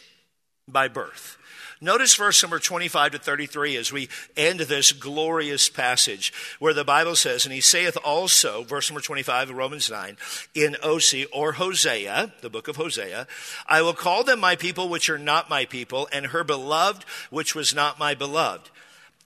by 0.67 0.87
birth. 0.87 1.37
Notice 1.81 2.15
verse 2.15 2.41
number 2.41 2.57
25 2.57 3.13
to 3.13 3.19
33 3.19 3.75
as 3.75 3.91
we 3.91 4.07
end 4.37 4.61
this 4.61 4.93
glorious 4.93 5.67
passage 5.67 6.31
where 6.59 6.73
the 6.73 6.85
Bible 6.85 7.15
says, 7.17 7.45
And 7.45 7.53
he 7.53 7.59
saith 7.59 7.97
also, 8.03 8.63
verse 8.63 8.89
number 8.89 9.01
25 9.01 9.49
of 9.49 9.55
Romans 9.57 9.89
9, 9.89 10.15
in 10.53 10.77
Osee 10.83 11.25
or 11.33 11.53
Hosea, 11.53 12.33
the 12.41 12.49
book 12.49 12.69
of 12.69 12.77
Hosea, 12.77 13.27
I 13.67 13.81
will 13.81 13.93
call 13.93 14.23
them 14.23 14.39
my 14.39 14.55
people 14.55 14.87
which 14.87 15.09
are 15.09 15.17
not 15.17 15.49
my 15.49 15.65
people, 15.65 16.07
and 16.13 16.27
her 16.27 16.45
beloved 16.45 17.03
which 17.29 17.55
was 17.55 17.75
not 17.75 17.99
my 17.99 18.15
beloved. 18.15 18.69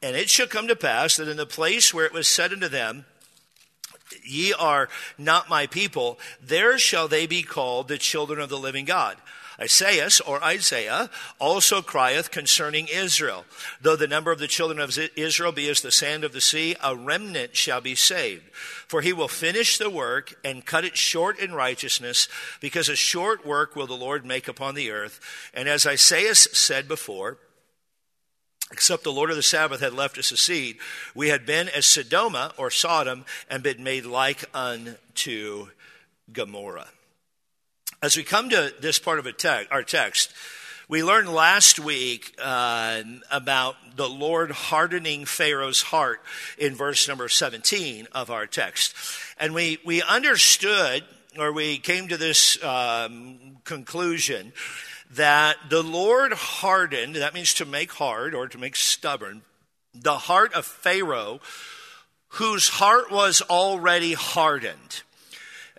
And 0.02 0.16
it 0.16 0.30
shall 0.30 0.48
come 0.48 0.68
to 0.68 0.76
pass 0.76 1.18
that 1.18 1.28
in 1.28 1.38
the 1.38 1.46
place 1.46 1.94
where 1.94 2.06
it 2.06 2.14
was 2.14 2.28
said 2.28 2.52
unto 2.52 2.68
them, 2.68 3.06
Ye 4.24 4.54
are 4.54 4.90
not 5.20 5.50
my 5.50 5.68
people, 5.68 6.18
there 6.42 6.80
shall 6.80 7.08
they 7.08 7.28
be 7.28 7.44
called 7.44 7.88
the 7.88 7.98
children 8.00 8.40
of 8.40 8.50
the 8.50 8.58
living 8.58 8.86
God. 8.86 9.18
Esaias 9.60 10.22
or 10.22 10.44
Isaiah 10.44 11.10
also 11.38 11.82
crieth 11.82 12.32
concerning 12.32 12.88
Israel. 12.88 13.46
Though 13.82 13.96
the 13.96 14.08
number 14.08 14.32
of 14.32 14.40
the 14.40 14.48
children 14.48 14.80
of 14.80 14.98
Israel 15.16 15.52
be 15.52 15.70
as 15.70 15.82
the 15.82 15.92
sand 15.92 16.24
of 16.24 16.32
the 16.32 16.42
sea, 16.42 16.76
a 16.82 16.96
remnant 16.96 17.56
shall 17.56 17.82
be 17.82 17.96
saved. 17.96 18.44
For 18.54 19.02
he 19.02 19.14
will 19.14 19.28
finish 19.28 19.78
the 19.78 19.90
work 19.90 20.36
and 20.44 20.66
cut 20.66 20.86
it 20.86 20.98
short 20.98 21.40
in 21.40 21.54
righteousness, 21.54 22.28
because 22.62 22.90
a 22.90 22.96
short 22.96 23.46
work 23.46 23.76
will 23.76 23.88
the 23.88 23.94
Lord 23.94 24.26
make 24.26 24.48
upon 24.48 24.76
the 24.76 24.92
earth. 24.92 25.20
And 25.54 25.68
as 25.68 25.86
Isaiah 25.86 26.36
said 26.36 26.88
before, 26.88 27.38
Except 28.72 29.04
the 29.04 29.12
Lord 29.12 29.32
of 29.32 29.36
the 29.36 29.42
Sabaoth 29.42 29.80
had 29.80 29.94
left 29.94 30.20
us 30.20 30.32
a 30.32 30.38
seed, 30.38 30.78
we 31.16 31.30
had 31.30 31.44
been 31.44 31.70
as 31.70 31.86
Sodoma 31.86 32.54
or 32.56 32.70
Sodom 32.70 33.26
and 33.50 33.64
been 33.64 33.84
made 33.84 34.06
like 34.06 34.46
unto 34.54 35.70
Gomorrah. 36.32 36.90
As 38.02 38.16
we 38.16 38.24
come 38.24 38.50
to 38.52 38.74
this 38.80 38.98
part 38.98 39.20
of 39.20 39.38
te- 39.38 39.68
our 39.70 39.84
text, 39.84 40.32
we 40.88 41.04
learned 41.04 41.28
last 41.28 41.82
week 41.82 42.34
uh, 42.42 43.04
about 43.30 43.76
the 43.98 44.08
Lord 44.08 44.52
hardening 44.52 45.26
Pharaoh's 45.26 45.82
heart 45.82 46.22
in 46.58 46.76
verse 46.76 47.10
number 47.10 47.28
17 47.28 48.08
of 48.14 48.32
our 48.32 48.48
text. 48.48 48.96
And 49.38 49.54
we, 49.54 49.80
we 49.84 50.02
understood, 50.02 51.04
or 51.38 51.52
we 51.52 51.78
came 51.78 52.08
to 52.08 52.16
this 52.16 52.64
um, 52.64 53.58
conclusion, 53.66 54.54
that 55.12 55.58
the 55.70 55.84
Lord 55.84 56.32
hardened, 56.32 57.16
that 57.16 57.34
means 57.34 57.54
to 57.56 57.66
make 57.66 57.92
hard 57.92 58.34
or 58.34 58.48
to 58.48 58.58
make 58.58 58.78
stubborn, 58.78 59.42
the 59.94 60.20
heart 60.20 60.54
of 60.54 60.66
Pharaoh, 60.66 61.42
whose 62.30 62.70
heart 62.70 63.12
was 63.12 63.42
already 63.42 64.14
hardened. 64.14 65.02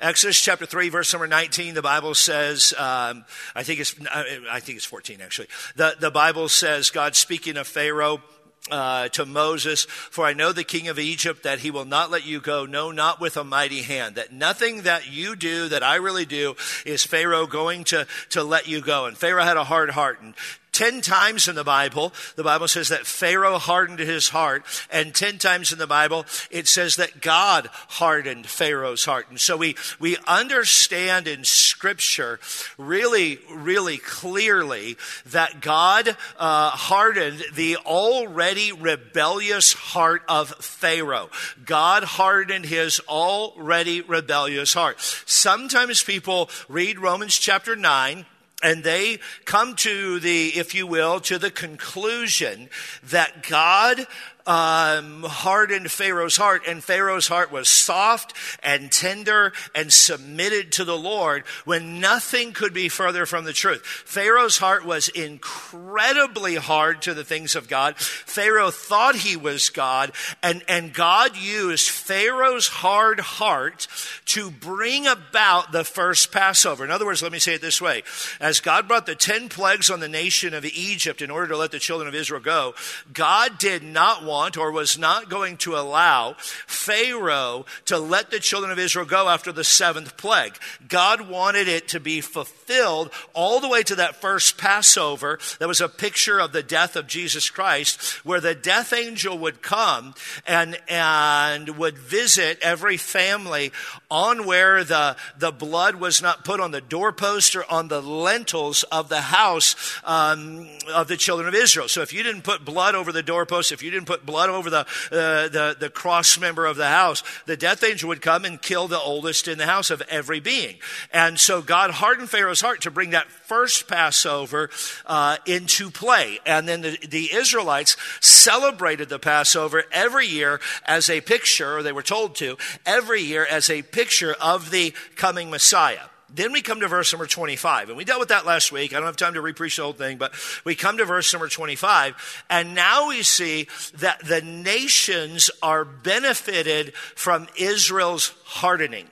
Exodus 0.01 0.41
chapter 0.41 0.65
3, 0.65 0.89
verse 0.89 1.13
number 1.13 1.27
19, 1.27 1.75
the 1.75 1.83
Bible 1.83 2.15
says, 2.15 2.73
um, 2.79 3.25
I, 3.55 3.63
think 3.63 3.81
it's, 3.81 3.95
I 4.11 4.61
think 4.61 4.77
it's 4.77 4.85
14 4.87 5.21
actually. 5.21 5.49
The, 5.77 5.95
the 6.01 6.11
Bible 6.11 6.49
says, 6.49 6.91
God 6.91 7.15
speaking 7.15 7.59
of 7.59 7.67
Pharaoh, 7.67 8.23
uh, 8.71 9.09
to 9.09 9.25
Moses, 9.25 9.85
For 9.85 10.27
I 10.27 10.35
know 10.35 10.53
the 10.53 10.65
king 10.65 10.89
of 10.89 10.99
Egypt 10.99 11.45
that 11.45 11.61
he 11.61 11.71
will 11.71 11.85
not 11.85 12.11
let 12.11 12.27
you 12.27 12.41
go, 12.41 12.67
no, 12.67 12.91
not 12.91 13.21
with 13.21 13.37
a 13.37 13.45
mighty 13.45 13.83
hand. 13.83 14.17
That 14.17 14.33
nothing 14.33 14.83
that 14.83 15.11
you 15.11 15.35
do, 15.35 15.69
that 15.69 15.83
I 15.83 15.97
really 15.97 16.27
do, 16.27 16.57
is 16.85 17.05
Pharaoh 17.05 17.47
going 17.47 17.85
to, 17.85 18.07
to 18.31 18.45
let 18.45 18.69
you 18.69 18.81
go. 18.81 19.07
And 19.07 19.17
Pharaoh 19.17 19.45
had 19.45 19.57
a 19.57 19.65
hard 19.65 19.91
heart. 19.91 20.21
And 20.21 20.35
Ten 20.73 21.01
times 21.01 21.49
in 21.49 21.57
the 21.57 21.65
Bible, 21.65 22.13
the 22.37 22.45
Bible 22.45 22.69
says 22.69 22.89
that 22.89 23.07
Pharaoh 23.07 23.59
hardened 23.59 23.99
his 23.99 24.29
heart, 24.29 24.65
and 24.91 25.15
ten 25.15 25.39
times 25.39 25.73
in 25.73 25.79
the 25.79 25.87
Bible, 25.87 26.27
it 26.51 26.69
says 26.69 26.97
that 26.97 27.21
God 27.21 27.69
hardened 27.73 28.47
Pharaoh's 28.47 29.05
heart. 29.05 29.27
And 29.31 29.41
so 29.41 29.57
we, 29.57 29.77
we 29.99 30.17
understand 30.27 31.27
in 31.27 31.45
Scripture 31.45 32.39
really, 32.79 33.39
really 33.53 33.99
clearly 33.99 34.97
that 35.27 35.61
God 35.61 36.17
uh, 36.39 36.71
hardened 36.71 37.43
the 37.55 37.77
already 37.79 38.73
rebellious 38.73 39.73
heart 39.73 40.23
of 40.29 40.51
Pharaoh. 40.51 41.31
God 41.65 42.05
hardened 42.05 42.67
his 42.67 43.01
already 43.09 44.03
rebellious 44.03 44.75
heart. 44.75 45.01
Sometimes 45.27 46.03
people 46.03 46.49
read 46.69 46.99
Romans 46.99 47.37
chapter 47.37 47.75
9 47.75 48.25
and 48.63 48.85
they 48.85 49.19
come 49.45 49.75
to 49.77 50.21
the, 50.21 50.49
if 50.49 50.75
you 50.75 50.87
will, 50.87 51.21
to 51.21 51.39
the 51.39 51.51
conclusion 51.51 52.69
that 53.03 53.47
God 53.49 54.07
um, 54.47 55.23
hardened 55.23 55.91
Pharaoh's 55.91 56.37
heart, 56.37 56.63
and 56.67 56.83
Pharaoh's 56.83 57.29
heart 57.29 57.53
was 57.53 57.69
soft 57.69 58.35
and 58.63 58.91
tender 58.91 59.53
and 59.75 59.93
submitted 59.93 60.73
to 60.73 60.85
the 60.85 60.97
Lord 60.97 61.45
when 61.65 62.01
nothing 62.01 62.53
could 62.53 62.73
be 62.73 62.89
further 62.89 63.27
from 63.27 63.45
the 63.45 63.53
truth. 63.53 63.85
Pharaoh's 63.85 64.59
heart 64.59 64.85
was 64.85 65.09
incredibly 65.09 66.57
hard 66.57 67.03
to 67.03 67.15
the 67.15 67.25
things 67.25 67.55
of 67.55 67.69
God. 67.69 67.97
Pharaoh 67.97 68.71
thought 68.71 69.17
he 69.17 69.37
was 69.37 69.71
God, 69.71 70.13
and, 70.43 70.63
and 70.69 70.95
God 70.95 71.37
used 71.37 71.91
Pharaoh's 71.91 72.69
hard 72.69 73.21
heart 73.21 73.87
to 74.27 74.51
bring 74.51 75.07
about 75.07 75.73
the 75.73 75.85
first 75.85 76.33
Passover. 76.33 76.85
In 76.85 76.91
other 76.91 77.07
words, 77.07 77.23
let 77.23 77.33
me 77.33 77.39
say 77.39 77.55
it 77.55 77.61
this 77.61 77.81
way. 77.81 78.03
As 78.41 78.61
God 78.61 78.89
brought 78.89 79.07
the 79.07 79.15
10 79.15 79.49
plagues 79.49 79.91
on 79.91 80.01
the 80.01 80.09
nation 80.09 80.55
of 80.55 80.65
Egypt 80.65 81.23
in 81.23 81.31
order 81.31 81.49
to 81.49 81.57
let 81.57 81.71
the 81.71 81.79
children 81.79 82.09
of 82.09 82.15
Israel 82.15 82.41
go, 82.41 82.75
God 83.13 83.59
did 83.59 83.83
not 83.83 84.25
want 84.25 84.30
or 84.57 84.71
was 84.71 84.99
not 84.99 85.29
going 85.29 85.57
to 85.59 85.77
allow 85.77 86.35
Pharaoh 86.67 87.67
to 87.87 87.99
let 87.99 88.31
the 88.31 88.39
children 88.39 88.73
of 88.73 88.79
Israel 88.79 89.05
go 89.05 89.29
after 89.29 89.53
the 89.53 89.65
seventh 89.65 90.17
plague. 90.17 90.57
God 90.89 91.29
wanted 91.29 91.69
it 91.69 91.89
to 91.89 92.01
be 92.01 92.21
fulfilled 92.21 93.11
all 93.35 93.61
the 93.61 93.69
way 93.69 93.83
to 93.83 93.97
that 93.97 94.17
first 94.17 94.59
Passover. 94.59 95.39
That 95.59 95.69
was 95.69 95.81
a 95.81 95.89
picture 95.89 96.39
of 96.39 96.53
the 96.53 96.63
death 96.63 96.97
of 96.97 97.07
Jesus 97.07 97.51
Christ, 97.51 98.25
where 98.25 98.41
the 98.41 98.55
death 98.55 98.93
angel 98.93 99.39
would 99.39 99.63
come 99.63 100.15
and, 100.47 100.79
and 100.89 101.77
would 101.79 101.99
visit 101.99 102.59
every 102.63 102.97
family 102.97 103.73
on 104.11 104.47
where 104.47 104.85
the, 104.85 105.17
the 105.39 105.53
blood 105.53 105.97
was 105.97 106.23
not 106.23 106.45
put 106.45 106.61
on 106.61 106.71
the 106.71 106.81
doorpost 106.81 107.57
or 107.57 107.71
on 107.71 107.89
the 107.89 108.01
lintels 108.01 108.83
of 108.85 109.09
the 109.09 109.21
house 109.21 109.75
um, 110.05 110.69
of 110.95 111.09
the 111.09 111.17
children 111.17 111.49
of 111.49 111.55
Israel. 111.55 111.89
So 111.89 112.03
if 112.03 112.13
you 112.13 112.23
didn't 112.23 112.43
put 112.43 112.65
blood 112.65 112.95
over 112.95 113.13
the 113.13 113.23
doorpost, 113.23 113.73
if 113.73 113.83
you 113.83 113.91
didn't 113.91 114.07
put 114.07 114.20
put 114.21 114.27
blood 114.27 114.51
over 114.51 114.71
the, 114.71 114.81
uh, 114.81 115.49
the, 115.49 115.77
the 115.79 115.91
cross 115.91 116.39
member 116.39 116.67
of 116.67 116.77
the 116.77 116.87
house, 116.87 117.23
the 117.47 117.57
death 117.57 117.83
angel 117.85 118.09
would 118.09 118.23
come 118.23 118.45
and 118.45 118.61
kill 118.61 118.89
the 118.89 118.99
oldest 118.99 119.49
in 119.49 119.59
the 119.59 119.67
house 119.67 119.91
of 119.91 120.03
every 120.09 120.41
being. 120.41 120.77
And 121.13 121.39
so 121.39 121.63
God 121.63 121.91
hardened 121.91 122.31
Pharaoh's 122.31 122.61
heart 122.61 122.83
to 122.83 122.91
bring 122.91 123.11
that 123.11 123.31
first 123.31 123.89
Passover 123.89 124.71
uh, 125.07 125.37
into 125.47 125.91
play. 125.91 126.39
And 126.47 126.69
then 126.69 126.83
the, 126.83 126.99
the 127.09 127.35
Israelites 127.35 127.97
celebrated 128.21 129.09
the 129.09 129.19
Passover 129.19 129.85
every 129.93 130.27
year 130.27 130.61
as 130.87 131.11
a 131.11 131.21
picture, 131.21 131.79
or 131.79 131.83
they 131.83 131.93
were 131.93 132.03
told 132.03 132.37
to, 132.37 132.57
every 132.87 133.23
year 133.23 133.47
as 133.49 133.71
a 133.71 133.83
picture 133.83 134.35
of 134.41 134.71
the 134.71 134.95
coming 135.17 135.51
Messiah. 135.51 136.10
Then 136.35 136.53
we 136.53 136.63
come 136.63 136.81
to 136.81 136.89
verse 136.89 137.13
number 137.13 137.27
25. 137.27 137.89
And 137.89 137.97
we 137.97 138.05
dealt 138.05 138.21
with 138.21 138.29
that 138.29 138.47
last 138.47 138.73
week. 138.73 138.93
I 138.93 138.97
don't 138.97 139.07
have 139.07 139.17
time 139.17 139.35
to 139.35 139.43
repreach 139.43 139.77
the 139.77 139.83
whole 139.83 139.93
thing, 139.93 140.17
but 140.17 140.33
we 140.65 140.75
come 140.75 140.99
to 140.99 141.05
verse 141.05 141.33
number 141.33 141.49
25. 141.49 142.45
And 142.49 142.75
now 142.75 143.09
we 143.09 143.23
see 143.23 143.69
that 143.99 144.25
the 144.25 144.41
nations 144.41 145.51
are 145.63 145.85
benefited 145.85 146.95
from 146.95 147.49
Israel's 147.57 148.35
hardening. 148.45 149.07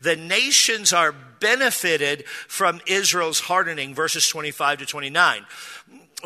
The 0.00 0.16
nations 0.16 0.92
are 0.92 1.12
benefited 1.12 2.26
from 2.48 2.80
Israel's 2.86 3.40
hardening, 3.40 3.94
verses 3.94 4.28
25 4.28 4.80
to 4.80 4.86
29 4.86 5.44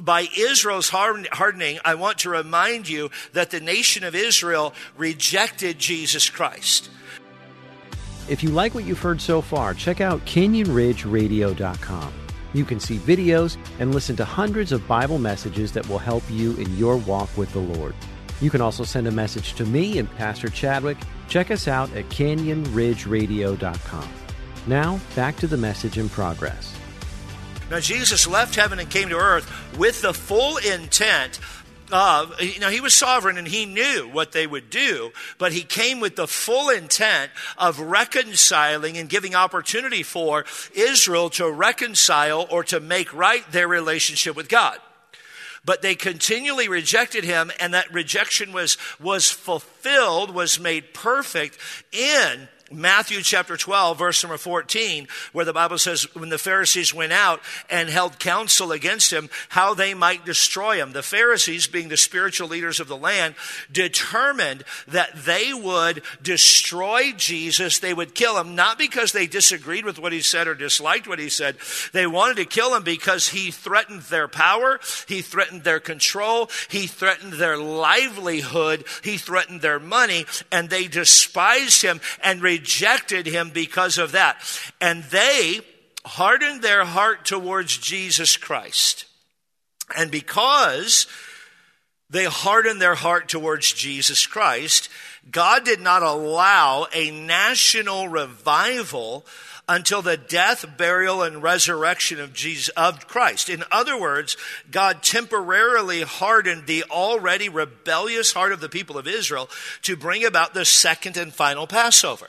by 0.02 0.26
Israel's 0.36 0.88
hardening, 0.88 1.78
I 1.84 1.94
want 1.94 2.18
to 2.18 2.30
remind 2.30 2.88
you 2.88 3.10
that 3.32 3.50
the 3.50 3.60
nation 3.60 4.04
of 4.04 4.14
Israel 4.14 4.74
rejected 4.96 5.78
Jesus 5.78 6.28
Christ. 6.28 6.90
If 8.28 8.42
you 8.42 8.50
like 8.50 8.74
what 8.74 8.84
you've 8.84 9.00
heard 9.00 9.20
so 9.20 9.42
far, 9.42 9.74
check 9.74 10.00
out 10.00 10.24
CanyonRidgeRadio.com. 10.24 12.12
You 12.54 12.64
can 12.64 12.80
see 12.80 12.96
videos 12.98 13.56
and 13.78 13.94
listen 13.94 14.16
to 14.16 14.24
hundreds 14.24 14.72
of 14.72 14.88
Bible 14.88 15.18
messages 15.18 15.72
that 15.72 15.86
will 15.88 15.98
help 15.98 16.22
you 16.30 16.56
in 16.56 16.74
your 16.76 16.96
walk 16.96 17.28
with 17.36 17.52
the 17.52 17.58
Lord. 17.58 17.94
You 18.40 18.50
can 18.50 18.60
also 18.60 18.84
send 18.84 19.06
a 19.06 19.12
message 19.12 19.54
to 19.54 19.66
me 19.66 19.98
and 19.98 20.10
Pastor 20.16 20.48
Chadwick. 20.48 20.98
Check 21.28 21.50
us 21.50 21.68
out 21.68 21.94
at 21.94 22.08
CanyonRidgeRadio.com. 22.08 24.08
Now, 24.66 24.98
back 25.14 25.36
to 25.36 25.46
the 25.46 25.58
message 25.58 25.98
in 25.98 26.08
progress. 26.08 26.74
Now, 27.70 27.80
Jesus 27.80 28.26
left 28.26 28.54
heaven 28.54 28.78
and 28.78 28.88
came 28.88 29.10
to 29.10 29.16
earth 29.16 29.50
with 29.76 30.00
the 30.00 30.14
full 30.14 30.56
intent 30.58 31.40
of, 31.94 32.40
you 32.40 32.58
know, 32.58 32.70
he 32.70 32.80
was 32.80 32.92
sovereign 32.92 33.38
and 33.38 33.46
he 33.46 33.66
knew 33.66 34.10
what 34.12 34.32
they 34.32 34.48
would 34.48 34.68
do, 34.68 35.12
but 35.38 35.52
he 35.52 35.62
came 35.62 36.00
with 36.00 36.16
the 36.16 36.26
full 36.26 36.68
intent 36.68 37.30
of 37.56 37.78
reconciling 37.78 38.98
and 38.98 39.08
giving 39.08 39.36
opportunity 39.36 40.02
for 40.02 40.44
Israel 40.74 41.30
to 41.30 41.48
reconcile 41.48 42.48
or 42.50 42.64
to 42.64 42.80
make 42.80 43.14
right 43.14 43.48
their 43.52 43.68
relationship 43.68 44.34
with 44.34 44.48
God. 44.48 44.78
But 45.64 45.82
they 45.82 45.94
continually 45.94 46.68
rejected 46.68 47.22
him 47.22 47.52
and 47.60 47.72
that 47.72 47.94
rejection 47.94 48.52
was 48.52 48.76
was 49.00 49.30
fulfilled 49.30 50.34
was 50.34 50.58
made 50.58 50.92
perfect 50.94 51.58
in 51.92 52.48
Matthew 52.74 53.22
chapter 53.22 53.56
12, 53.56 53.98
verse 53.98 54.22
number 54.22 54.36
14, 54.36 55.06
where 55.32 55.44
the 55.44 55.52
Bible 55.52 55.78
says, 55.78 56.12
when 56.14 56.28
the 56.28 56.38
Pharisees 56.38 56.92
went 56.92 57.12
out 57.12 57.40
and 57.70 57.88
held 57.88 58.18
counsel 58.18 58.72
against 58.72 59.12
him, 59.12 59.30
how 59.50 59.74
they 59.74 59.94
might 59.94 60.24
destroy 60.24 60.76
him. 60.76 60.92
The 60.92 61.02
Pharisees, 61.02 61.66
being 61.66 61.88
the 61.88 61.96
spiritual 61.96 62.48
leaders 62.48 62.80
of 62.80 62.88
the 62.88 62.96
land, 62.96 63.36
determined 63.70 64.64
that 64.88 65.14
they 65.14 65.54
would 65.54 66.02
destroy 66.22 67.12
Jesus. 67.16 67.78
They 67.78 67.94
would 67.94 68.14
kill 68.14 68.38
him, 68.38 68.54
not 68.54 68.78
because 68.78 69.12
they 69.12 69.26
disagreed 69.26 69.84
with 69.84 69.98
what 69.98 70.12
he 70.12 70.20
said 70.20 70.48
or 70.48 70.54
disliked 70.54 71.06
what 71.06 71.18
he 71.18 71.28
said. 71.28 71.56
They 71.92 72.06
wanted 72.06 72.36
to 72.38 72.44
kill 72.44 72.74
him 72.74 72.82
because 72.82 73.28
he 73.28 73.50
threatened 73.50 74.02
their 74.02 74.28
power, 74.28 74.80
he 75.06 75.22
threatened 75.22 75.62
their 75.64 75.80
control, 75.80 76.50
he 76.68 76.86
threatened 76.86 77.34
their 77.34 77.56
livelihood, 77.56 78.84
he 79.02 79.16
threatened 79.16 79.60
their 79.60 79.78
money, 79.78 80.26
and 80.50 80.68
they 80.68 80.88
despised 80.88 81.82
him 81.82 82.00
and 82.22 82.42
rejected 82.42 82.63
him 83.26 83.50
because 83.50 83.98
of 83.98 84.12
that. 84.12 84.36
And 84.80 85.04
they 85.04 85.60
hardened 86.04 86.62
their 86.62 86.84
heart 86.84 87.24
towards 87.24 87.78
Jesus 87.78 88.36
Christ. 88.36 89.06
And 89.96 90.10
because 90.10 91.06
they 92.10 92.24
hardened 92.24 92.80
their 92.80 92.94
heart 92.94 93.28
towards 93.28 93.72
Jesus 93.72 94.26
Christ, 94.26 94.88
God 95.30 95.64
did 95.64 95.80
not 95.80 96.02
allow 96.02 96.86
a 96.92 97.10
national 97.10 98.08
revival 98.08 99.24
until 99.68 100.02
the 100.02 100.16
death, 100.16 100.76
burial, 100.76 101.22
and 101.22 101.42
resurrection 101.42 102.20
of 102.20 102.34
Jesus, 102.34 102.68
of 102.70 103.08
Christ. 103.08 103.48
In 103.48 103.64
other 103.72 103.98
words, 103.98 104.36
God 104.70 105.02
temporarily 105.02 106.02
hardened 106.02 106.66
the 106.66 106.84
already 106.90 107.48
rebellious 107.48 108.32
heart 108.32 108.52
of 108.52 108.60
the 108.60 108.68
people 108.68 108.98
of 108.98 109.08
Israel 109.08 109.48
to 109.82 109.96
bring 109.96 110.24
about 110.24 110.52
the 110.52 110.66
second 110.66 111.16
and 111.16 111.32
final 111.32 111.66
Passover. 111.66 112.28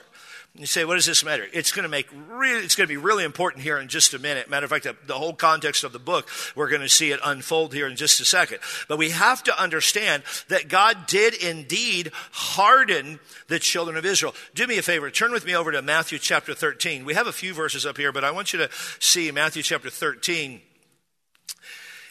You 0.58 0.64
say, 0.64 0.86
what 0.86 0.94
does 0.94 1.04
this 1.04 1.22
matter? 1.22 1.46
It's 1.52 1.70
going 1.70 1.82
to 1.82 1.88
make 1.88 2.08
really, 2.30 2.64
it's 2.64 2.74
going 2.74 2.86
to 2.86 2.92
be 2.92 2.96
really 2.96 3.24
important 3.24 3.62
here 3.62 3.78
in 3.78 3.88
just 3.88 4.14
a 4.14 4.18
minute. 4.18 4.48
Matter 4.48 4.64
of 4.64 4.70
fact, 4.70 4.84
the, 4.84 4.96
the, 5.06 5.14
whole 5.14 5.34
context 5.34 5.84
of 5.84 5.92
the 5.92 5.98
book, 5.98 6.30
we're 6.54 6.70
going 6.70 6.80
to 6.80 6.88
see 6.88 7.10
it 7.10 7.20
unfold 7.22 7.74
here 7.74 7.86
in 7.86 7.94
just 7.94 8.20
a 8.20 8.24
second. 8.24 8.60
But 8.88 8.96
we 8.96 9.10
have 9.10 9.42
to 9.44 9.62
understand 9.62 10.22
that 10.48 10.68
God 10.68 11.06
did 11.06 11.34
indeed 11.34 12.10
harden 12.32 13.20
the 13.48 13.58
children 13.58 13.98
of 13.98 14.06
Israel. 14.06 14.34
Do 14.54 14.66
me 14.66 14.78
a 14.78 14.82
favor, 14.82 15.10
turn 15.10 15.30
with 15.30 15.44
me 15.44 15.54
over 15.54 15.72
to 15.72 15.82
Matthew 15.82 16.18
chapter 16.18 16.54
13. 16.54 17.04
We 17.04 17.12
have 17.12 17.26
a 17.26 17.32
few 17.32 17.52
verses 17.52 17.84
up 17.84 17.98
here, 17.98 18.10
but 18.10 18.24
I 18.24 18.30
want 18.30 18.54
you 18.54 18.58
to 18.60 18.70
see 18.98 19.30
Matthew 19.30 19.62
chapter 19.62 19.90
13. 19.90 20.62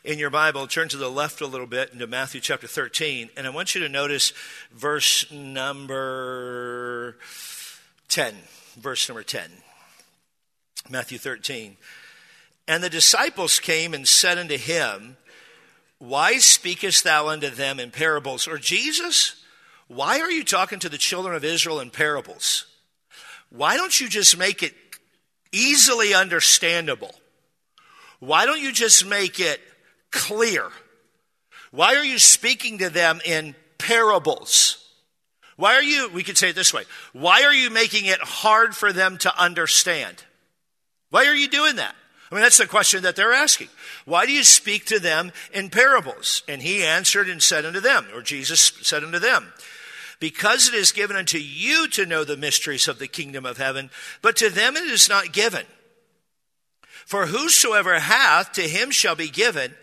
in 0.03 0.19
your 0.19 0.29
Bible, 0.29 0.67
turn 0.67 0.87
to 0.89 0.97
the 0.97 1.09
left 1.09 1.41
a 1.41 1.47
little 1.47 1.65
bit 1.65 1.93
into 1.93 2.05
Matthew 2.05 2.39
chapter 2.41 2.67
13, 2.67 3.31
and 3.35 3.47
I 3.47 3.49
want 3.49 3.73
you 3.73 3.81
to 3.81 3.89
notice 3.89 4.33
verse 4.71 5.31
number 5.31 7.17
10. 8.09 8.35
Verse 8.77 9.07
number 9.09 9.23
10. 9.23 9.49
Matthew 10.89 11.17
13. 11.17 11.77
And 12.67 12.83
the 12.83 12.89
disciples 12.89 13.59
came 13.59 13.93
and 13.93 14.07
said 14.07 14.37
unto 14.37 14.57
him, 14.57 15.17
Why 15.99 16.37
speakest 16.37 17.03
thou 17.03 17.29
unto 17.29 17.49
them 17.49 17.79
in 17.79 17.91
parables? 17.91 18.47
Or 18.47 18.57
Jesus, 18.57 19.35
why 19.87 20.19
are 20.19 20.31
you 20.31 20.43
talking 20.43 20.79
to 20.79 20.89
the 20.89 20.97
children 20.97 21.35
of 21.35 21.43
Israel 21.43 21.79
in 21.79 21.91
parables? 21.91 22.65
Why 23.49 23.77
don't 23.77 23.99
you 23.99 24.09
just 24.09 24.37
make 24.37 24.63
it 24.63 24.73
easily 25.51 26.13
understandable? 26.13 27.13
Why 28.19 28.45
don't 28.45 28.61
you 28.61 28.71
just 28.71 29.05
make 29.05 29.39
it 29.39 29.61
clear? 30.11 30.69
Why 31.71 31.95
are 31.95 32.03
you 32.03 32.19
speaking 32.19 32.79
to 32.79 32.89
them 32.89 33.21
in 33.25 33.55
parables? 33.77 34.84
Why 35.57 35.75
are 35.75 35.83
you, 35.83 36.09
we 36.09 36.23
could 36.23 36.37
say 36.37 36.49
it 36.49 36.55
this 36.55 36.73
way, 36.73 36.83
why 37.13 37.43
are 37.43 37.53
you 37.53 37.69
making 37.69 38.05
it 38.05 38.19
hard 38.19 38.75
for 38.75 38.91
them 38.91 39.17
to 39.19 39.41
understand? 39.41 40.23
Why 41.09 41.27
are 41.27 41.35
you 41.35 41.47
doing 41.47 41.77
that? 41.77 41.95
I 42.31 42.35
mean, 42.35 42.41
that's 42.41 42.57
the 42.57 42.67
question 42.67 43.03
that 43.03 43.15
they're 43.15 43.31
asking. 43.31 43.69
Why 44.03 44.25
do 44.25 44.31
you 44.31 44.43
speak 44.43 44.85
to 44.87 44.99
them 44.99 45.31
in 45.53 45.69
parables? 45.69 46.43
And 46.47 46.61
he 46.61 46.83
answered 46.83 47.29
and 47.29 47.41
said 47.41 47.65
unto 47.65 47.79
them, 47.79 48.07
or 48.13 48.21
Jesus 48.21 48.73
said 48.81 49.03
unto 49.03 49.19
them, 49.19 49.53
because 50.19 50.67
it 50.67 50.73
is 50.73 50.91
given 50.91 51.15
unto 51.15 51.37
you 51.37 51.87
to 51.89 52.05
know 52.05 52.23
the 52.23 52.35
mysteries 52.35 52.87
of 52.87 52.99
the 52.99 53.07
kingdom 53.07 53.45
of 53.45 53.57
heaven, 53.57 53.91
but 54.21 54.35
to 54.37 54.49
them 54.49 54.75
it 54.75 54.85
is 54.85 55.07
not 55.07 55.33
given. 55.33 55.65
For 57.05 57.27
whosoever 57.27 57.99
hath, 57.99 58.53
to 58.53 58.63
him 58.63 58.89
shall 58.89 59.15
be 59.15 59.29
given, 59.29 59.75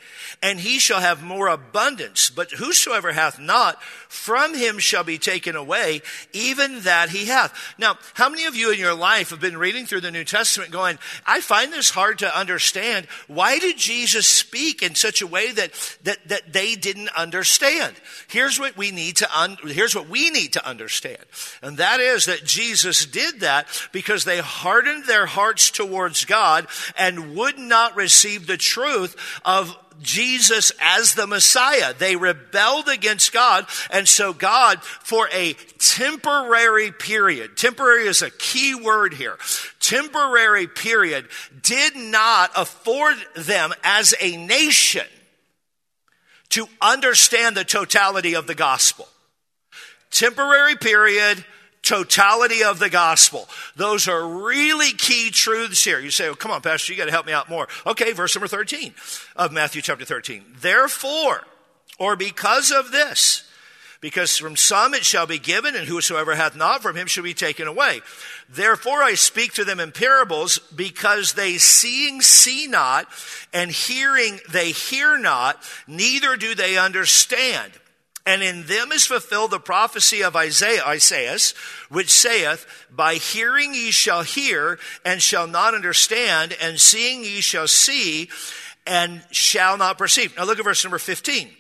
and 0.42 0.58
he 0.58 0.80
shall 0.80 1.00
have 1.00 1.22
more 1.22 1.46
abundance. 1.46 2.30
But 2.30 2.50
whosoever 2.50 3.12
hath 3.12 3.38
not, 3.38 3.80
from 4.12 4.54
him 4.54 4.78
shall 4.78 5.04
be 5.04 5.16
taken 5.16 5.56
away, 5.56 6.02
even 6.34 6.80
that 6.80 7.08
he 7.08 7.24
hath. 7.24 7.74
Now, 7.78 7.96
how 8.12 8.28
many 8.28 8.44
of 8.44 8.54
you 8.54 8.70
in 8.70 8.78
your 8.78 8.94
life 8.94 9.30
have 9.30 9.40
been 9.40 9.56
reading 9.56 9.86
through 9.86 10.02
the 10.02 10.10
New 10.10 10.24
Testament 10.24 10.70
going, 10.70 10.98
I 11.24 11.40
find 11.40 11.72
this 11.72 11.88
hard 11.88 12.18
to 12.18 12.38
understand. 12.38 13.06
Why 13.26 13.58
did 13.58 13.78
Jesus 13.78 14.26
speak 14.26 14.82
in 14.82 14.94
such 14.94 15.22
a 15.22 15.26
way 15.26 15.50
that, 15.52 15.72
that, 16.04 16.28
that 16.28 16.52
they 16.52 16.74
didn't 16.74 17.08
understand? 17.16 17.96
Here's 18.28 18.60
what 18.60 18.76
we 18.76 18.90
need 18.90 19.16
to, 19.16 19.38
un- 19.40 19.56
here's 19.64 19.96
what 19.96 20.10
we 20.10 20.28
need 20.28 20.52
to 20.52 20.68
understand. 20.68 21.24
And 21.62 21.78
that 21.78 21.98
is 21.98 22.26
that 22.26 22.44
Jesus 22.44 23.06
did 23.06 23.40
that 23.40 23.66
because 23.92 24.24
they 24.24 24.38
hardened 24.40 25.06
their 25.06 25.24
hearts 25.24 25.70
towards 25.70 26.26
God 26.26 26.66
and 26.98 27.34
would 27.34 27.58
not 27.58 27.96
receive 27.96 28.46
the 28.46 28.58
truth 28.58 29.16
of 29.42 29.74
Jesus 30.00 30.72
as 30.80 31.14
the 31.14 31.26
Messiah. 31.26 31.92
They 31.92 32.16
rebelled 32.16 32.88
against 32.88 33.32
God, 33.32 33.66
and 33.90 34.08
so 34.08 34.32
God, 34.32 34.82
for 34.82 35.28
a 35.32 35.54
temporary 35.78 36.92
period, 36.92 37.56
temporary 37.56 38.06
is 38.06 38.22
a 38.22 38.30
key 38.30 38.74
word 38.74 39.14
here, 39.14 39.36
temporary 39.80 40.66
period, 40.66 41.28
did 41.62 41.96
not 41.96 42.50
afford 42.56 43.16
them 43.34 43.72
as 43.82 44.14
a 44.20 44.36
nation 44.36 45.06
to 46.50 46.68
understand 46.80 47.56
the 47.56 47.64
totality 47.64 48.34
of 48.34 48.46
the 48.46 48.54
gospel. 48.54 49.08
Temporary 50.10 50.76
period, 50.76 51.44
totality 51.82 52.62
of 52.62 52.78
the 52.78 52.88
gospel. 52.90 53.48
Those 53.76 54.08
are 54.08 54.26
really 54.26 54.92
key 54.92 55.30
truths 55.30 55.84
here. 55.84 55.98
You 56.00 56.10
say, 56.10 56.28
oh, 56.28 56.34
come 56.34 56.50
on, 56.50 56.62
Pastor, 56.62 56.92
you 56.92 56.98
got 56.98 57.06
to 57.06 57.10
help 57.10 57.26
me 57.26 57.32
out 57.32 57.50
more. 57.50 57.68
Okay, 57.86 58.12
verse 58.12 58.34
number 58.34 58.48
13 58.48 58.94
of 59.36 59.52
Matthew 59.52 59.82
chapter 59.82 60.04
13. 60.04 60.44
Therefore, 60.60 61.42
or 61.98 62.16
because 62.16 62.70
of 62.70 62.92
this, 62.92 63.48
because 64.00 64.36
from 64.36 64.56
some 64.56 64.94
it 64.94 65.04
shall 65.04 65.26
be 65.26 65.38
given, 65.38 65.76
and 65.76 65.86
whosoever 65.86 66.34
hath 66.34 66.56
not 66.56 66.82
from 66.82 66.96
him 66.96 67.06
shall 67.06 67.22
be 67.22 67.34
taken 67.34 67.68
away. 67.68 68.00
Therefore 68.48 69.02
I 69.02 69.14
speak 69.14 69.52
to 69.54 69.64
them 69.64 69.78
in 69.78 69.92
parables, 69.92 70.58
because 70.74 71.34
they 71.34 71.58
seeing 71.58 72.20
see 72.20 72.66
not, 72.66 73.06
and 73.52 73.70
hearing 73.70 74.40
they 74.50 74.72
hear 74.72 75.18
not, 75.18 75.62
neither 75.86 76.36
do 76.36 76.54
they 76.54 76.76
understand. 76.76 77.72
And 78.24 78.42
in 78.42 78.66
them 78.66 78.92
is 78.92 79.06
fulfilled 79.06 79.50
the 79.50 79.58
prophecy 79.58 80.22
of 80.22 80.36
Esaias, 80.36 80.86
Isaiah, 80.86 81.38
which 81.88 82.10
saith, 82.10 82.66
By 82.94 83.14
hearing 83.14 83.74
ye 83.74 83.90
shall 83.90 84.22
hear, 84.22 84.78
and 85.04 85.20
shall 85.20 85.48
not 85.48 85.74
understand, 85.74 86.56
and 86.60 86.80
seeing 86.80 87.24
ye 87.24 87.40
shall 87.40 87.66
see, 87.66 88.28
and 88.86 89.22
shall 89.30 89.76
not 89.76 89.98
perceive. 89.98 90.36
Now 90.36 90.44
look 90.44 90.58
at 90.58 90.64
verse 90.64 90.84
number 90.84 90.98
15. 90.98 91.50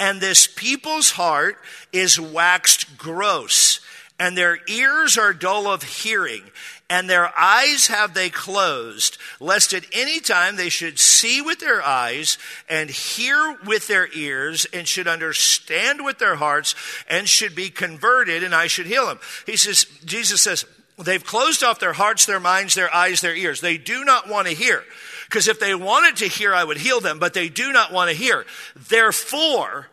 And 0.00 0.20
this 0.20 0.46
people's 0.46 1.10
heart 1.10 1.56
is 1.92 2.18
waxed 2.18 2.98
gross, 2.98 3.80
and 4.18 4.36
their 4.38 4.58
ears 4.68 5.18
are 5.18 5.32
dull 5.32 5.66
of 5.66 5.82
hearing, 5.82 6.42
and 6.88 7.10
their 7.10 7.36
eyes 7.36 7.88
have 7.88 8.14
they 8.14 8.30
closed, 8.30 9.18
lest 9.40 9.72
at 9.72 9.84
any 9.92 10.20
time 10.20 10.56
they 10.56 10.68
should 10.68 10.98
see 10.98 11.40
with 11.40 11.58
their 11.58 11.82
eyes 11.82 12.38
and 12.68 12.90
hear 12.90 13.56
with 13.66 13.88
their 13.88 14.08
ears 14.14 14.66
and 14.72 14.86
should 14.86 15.08
understand 15.08 16.04
with 16.04 16.18
their 16.18 16.36
hearts 16.36 16.74
and 17.08 17.28
should 17.28 17.54
be 17.54 17.70
converted 17.70 18.42
and 18.44 18.54
I 18.54 18.66
should 18.66 18.86
heal 18.86 19.06
them. 19.06 19.18
He 19.46 19.56
says, 19.56 19.86
Jesus 20.04 20.42
says, 20.42 20.64
they've 20.98 21.24
closed 21.24 21.64
off 21.64 21.80
their 21.80 21.94
hearts, 21.94 22.26
their 22.26 22.40
minds, 22.40 22.74
their 22.74 22.94
eyes, 22.94 23.20
their 23.20 23.34
ears. 23.34 23.60
They 23.60 23.78
do 23.78 24.04
not 24.04 24.28
want 24.28 24.46
to 24.46 24.54
hear. 24.54 24.84
Because 25.24 25.48
if 25.48 25.58
they 25.58 25.74
wanted 25.74 26.16
to 26.16 26.28
hear, 26.28 26.54
I 26.54 26.62
would 26.62 26.76
heal 26.76 27.00
them, 27.00 27.18
but 27.18 27.34
they 27.34 27.48
do 27.48 27.72
not 27.72 27.92
want 27.92 28.10
to 28.10 28.16
hear. 28.16 28.44
Therefore, 28.76 29.88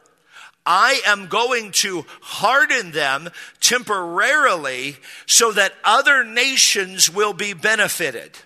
I 0.65 1.02
am 1.06 1.28
going 1.28 1.71
to 1.74 2.06
harden 2.21 2.91
them 2.91 3.30
temporarily 3.60 4.97
so 5.26 5.52
that 5.54 5.74
other 5.84 6.24
nations 6.24 7.10
will 7.10 7.34
be 7.34 7.54
benefited. 7.54 8.38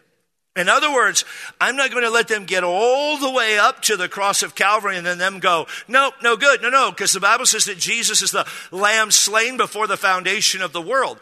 In 0.55 0.69
other 0.69 0.93
words, 0.93 1.25
I'm 1.59 1.75
not 1.75 1.91
going 1.91 2.03
to 2.03 2.09
let 2.09 2.29
them 2.29 2.45
get 2.45 2.63
all 2.63 3.17
the 3.17 3.29
way 3.29 3.59
up 3.59 3.81
to 3.83 3.97
the 3.97 4.07
cross 4.07 4.41
of 4.41 4.55
Calvary 4.55 4.95
and 4.95 5.05
then 5.05 5.17
them 5.17 5.39
go, 5.39 5.67
nope, 5.87 6.13
no 6.23 6.37
good, 6.37 6.61
no, 6.61 6.69
no, 6.69 6.91
because 6.91 7.11
the 7.11 7.19
Bible 7.19 7.45
says 7.45 7.65
that 7.65 7.77
Jesus 7.77 8.21
is 8.21 8.31
the 8.31 8.47
lamb 8.71 9.11
slain 9.11 9.57
before 9.57 9.85
the 9.85 9.97
foundation 9.97 10.61
of 10.61 10.71
the 10.71 10.81
world. 10.81 11.19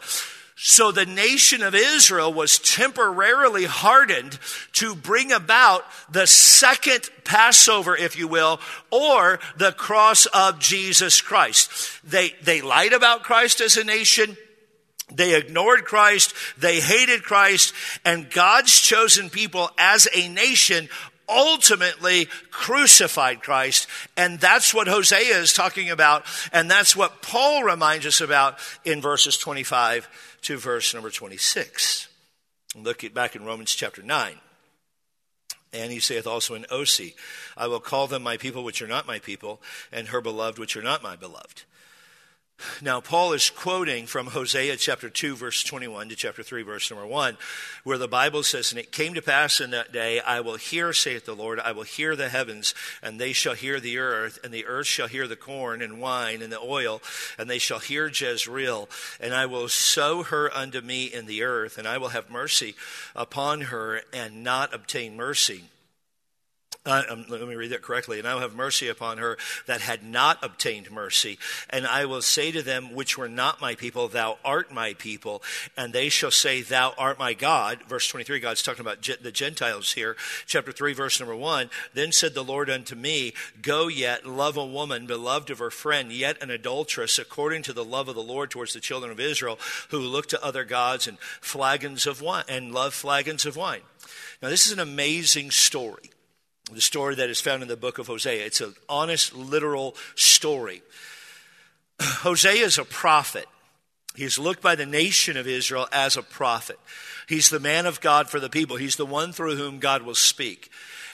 So 0.56 0.92
the 0.92 1.06
nation 1.06 1.62
of 1.62 1.74
Israel 1.74 2.32
was 2.32 2.58
temporarily 2.58 3.64
hardened 3.64 4.38
to 4.74 4.94
bring 4.94 5.32
about 5.32 5.84
the 6.10 6.26
second 6.26 7.10
Passover, 7.24 7.96
if 7.96 8.16
you 8.16 8.28
will, 8.28 8.60
or 8.90 9.40
the 9.56 9.72
cross 9.72 10.26
of 10.26 10.60
Jesus 10.60 11.20
Christ. 11.20 12.00
They, 12.04 12.34
they 12.42 12.60
lied 12.60 12.92
about 12.92 13.24
Christ 13.24 13.60
as 13.60 13.76
a 13.76 13.84
nation. 13.84 14.36
They 15.12 15.34
ignored 15.34 15.84
Christ. 15.84 16.34
They 16.56 16.78
hated 16.80 17.24
Christ. 17.24 17.74
And 18.04 18.30
God's 18.30 18.78
chosen 18.78 19.30
people 19.30 19.70
as 19.76 20.06
a 20.14 20.28
nation 20.28 20.88
ultimately 21.28 22.28
crucified 22.50 23.42
Christ. 23.42 23.88
And 24.16 24.38
that's 24.38 24.72
what 24.72 24.86
Hosea 24.86 25.36
is 25.36 25.52
talking 25.52 25.90
about. 25.90 26.24
And 26.52 26.70
that's 26.70 26.94
what 26.94 27.22
Paul 27.22 27.64
reminds 27.64 28.06
us 28.06 28.20
about 28.20 28.58
in 28.84 29.00
verses 29.00 29.36
25 29.36 30.08
to 30.44 30.56
verse 30.58 30.94
number 30.94 31.10
26. 31.10 32.08
Look 32.76 33.04
at 33.04 33.14
back 33.14 33.34
in 33.34 33.44
Romans 33.44 33.74
chapter 33.74 34.02
9. 34.02 34.38
And 35.72 35.90
he 35.90 36.00
saith 36.00 36.26
also 36.26 36.54
in 36.54 36.64
Osee, 36.64 37.14
I 37.56 37.66
will 37.66 37.80
call 37.80 38.06
them 38.06 38.22
my 38.22 38.36
people 38.36 38.62
which 38.62 38.80
are 38.80 38.86
not 38.86 39.06
my 39.06 39.18
people, 39.18 39.60
and 39.90 40.08
her 40.08 40.20
beloved 40.20 40.58
which 40.58 40.76
are 40.76 40.82
not 40.82 41.02
my 41.02 41.16
beloved. 41.16 41.64
Now, 42.82 43.00
Paul 43.00 43.32
is 43.32 43.50
quoting 43.50 44.06
from 44.06 44.26
Hosea 44.26 44.76
chapter 44.76 45.08
2, 45.08 45.36
verse 45.36 45.62
21 45.62 46.08
to 46.10 46.16
chapter 46.16 46.42
3, 46.42 46.62
verse 46.62 46.90
number 46.90 47.06
1, 47.06 47.38
where 47.82 47.98
the 47.98 48.08
Bible 48.08 48.42
says, 48.42 48.72
And 48.72 48.78
it 48.78 48.92
came 48.92 49.14
to 49.14 49.22
pass 49.22 49.60
in 49.60 49.70
that 49.70 49.92
day, 49.92 50.20
I 50.20 50.40
will 50.40 50.56
hear, 50.56 50.92
saith 50.92 51.24
the 51.24 51.34
Lord, 51.34 51.58
I 51.60 51.72
will 51.72 51.84
hear 51.84 52.14
the 52.14 52.28
heavens, 52.28 52.74
and 53.02 53.18
they 53.18 53.32
shall 53.32 53.54
hear 53.54 53.80
the 53.80 53.98
earth, 53.98 54.38
and 54.44 54.52
the 54.52 54.66
earth 54.66 54.86
shall 54.86 55.08
hear 55.08 55.26
the 55.26 55.36
corn 55.36 55.82
and 55.82 56.00
wine 56.00 56.42
and 56.42 56.52
the 56.52 56.60
oil, 56.60 57.00
and 57.38 57.48
they 57.48 57.58
shall 57.58 57.78
hear 57.78 58.08
Jezreel, 58.08 58.88
and 59.20 59.34
I 59.34 59.46
will 59.46 59.68
sow 59.68 60.22
her 60.22 60.54
unto 60.54 60.80
me 60.80 61.04
in 61.06 61.26
the 61.26 61.42
earth, 61.42 61.78
and 61.78 61.88
I 61.88 61.98
will 61.98 62.08
have 62.08 62.30
mercy 62.30 62.74
upon 63.14 63.62
her 63.62 64.02
and 64.12 64.42
not 64.44 64.74
obtain 64.74 65.16
mercy 65.16 65.64
uh, 66.86 67.02
um, 67.08 67.24
let 67.28 67.40
me 67.48 67.54
read 67.54 67.70
that 67.70 67.82
correctly. 67.82 68.18
And 68.18 68.28
I 68.28 68.34
will 68.34 68.42
have 68.42 68.54
mercy 68.54 68.88
upon 68.88 69.18
her 69.18 69.38
that 69.66 69.80
had 69.80 70.02
not 70.02 70.38
obtained 70.42 70.90
mercy. 70.90 71.38
And 71.70 71.86
I 71.86 72.04
will 72.04 72.20
say 72.20 72.52
to 72.52 72.62
them 72.62 72.94
which 72.94 73.16
were 73.16 73.28
not 73.28 73.60
my 73.60 73.74
people, 73.74 74.08
Thou 74.08 74.38
art 74.44 74.72
my 74.72 74.92
people. 74.94 75.42
And 75.76 75.92
they 75.92 76.10
shall 76.10 76.30
say, 76.30 76.60
Thou 76.60 76.92
art 76.98 77.18
my 77.18 77.32
God. 77.32 77.82
Verse 77.88 78.06
23, 78.08 78.38
God's 78.40 78.62
talking 78.62 78.82
about 78.82 79.02
the 79.22 79.32
Gentiles 79.32 79.92
here. 79.92 80.16
Chapter 80.46 80.72
3, 80.72 80.92
verse 80.92 81.18
number 81.18 81.34
1. 81.34 81.70
Then 81.94 82.12
said 82.12 82.34
the 82.34 82.44
Lord 82.44 82.68
unto 82.68 82.94
me, 82.94 83.32
Go 83.62 83.88
yet, 83.88 84.26
love 84.26 84.56
a 84.56 84.66
woman, 84.66 85.06
beloved 85.06 85.50
of 85.50 85.60
her 85.60 85.70
friend, 85.70 86.12
yet 86.12 86.42
an 86.42 86.50
adulteress, 86.50 87.18
according 87.18 87.62
to 87.62 87.72
the 87.72 87.84
love 87.84 88.08
of 88.08 88.14
the 88.14 88.22
Lord 88.22 88.50
towards 88.50 88.74
the 88.74 88.80
children 88.80 89.10
of 89.10 89.20
Israel, 89.20 89.58
who 89.88 89.98
look 89.98 90.26
to 90.28 90.44
other 90.44 90.64
gods 90.64 91.06
and 91.06 91.18
flagons 91.18 92.06
of 92.06 92.20
wine, 92.20 92.44
and 92.48 92.74
love 92.74 92.92
flagons 92.92 93.46
of 93.46 93.56
wine. 93.56 93.80
Now, 94.42 94.50
this 94.50 94.66
is 94.66 94.72
an 94.72 94.80
amazing 94.80 95.50
story. 95.50 96.10
The 96.72 96.80
story 96.80 97.14
that 97.16 97.30
is 97.30 97.40
found 97.40 97.62
in 97.62 97.68
the 97.68 97.76
book 97.76 97.98
of 97.98 98.06
Hosea. 98.06 98.44
It's 98.44 98.60
an 98.60 98.74
honest, 98.88 99.34
literal 99.34 99.94
story. 100.14 100.82
Hosea 102.00 102.64
is 102.64 102.78
a 102.78 102.84
prophet. 102.84 103.46
He's 104.14 104.38
looked 104.38 104.62
by 104.62 104.74
the 104.74 104.86
nation 104.86 105.36
of 105.36 105.46
Israel 105.46 105.88
as 105.92 106.16
a 106.16 106.22
prophet. 106.22 106.78
He's 107.28 107.50
the 107.50 107.60
man 107.60 107.86
of 107.86 108.00
God 108.00 108.30
for 108.30 108.38
the 108.38 108.48
people. 108.48 108.76
He's 108.76 108.96
the 108.96 109.06
one 109.06 109.32
through 109.32 109.56
whom 109.56 109.78
God 109.78 110.02
will 110.02 110.14
speak. 110.14 110.70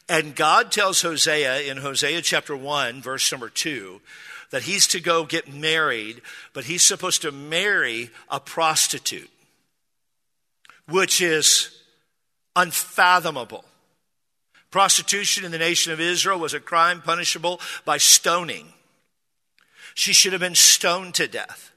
And 0.09 0.35
God 0.35 0.71
tells 0.73 1.03
Hosea 1.03 1.63
in 1.63 1.79
Hosea 1.79 2.21
chapter 2.23 2.57
1, 2.57 3.01
verse 3.01 3.31
number 3.31 3.49
2, 3.49 4.01
that 4.51 4.63
he's 4.63 4.87
to 4.89 5.01
go 5.01 5.25
get 5.25 5.53
married, 5.53 6.21
but 6.53 6.65
he's 6.65 6.83
supposed 6.83 7.23
to 7.23 7.33
marry 7.33 8.11
a 8.29 8.41
prostitute, 8.41 9.31
which 10.89 11.23
is 11.23 11.71
unfathomable. 12.57 13.65
Prostitution 14.71 15.45
in 15.45 15.51
the 15.51 15.59
nation 15.59 15.93
of 15.93 16.01
Israel 16.01 16.39
was 16.39 16.55
a 16.55 16.61
crime 16.61 17.03
punishable 17.03 17.61
by 17.85 17.99
stoning. 17.99 18.73
She 19.95 20.13
should 20.13 20.33
have 20.33 20.41
been 20.41 20.55
stoned 20.55 21.15
to 21.15 21.27
death. 21.27 21.73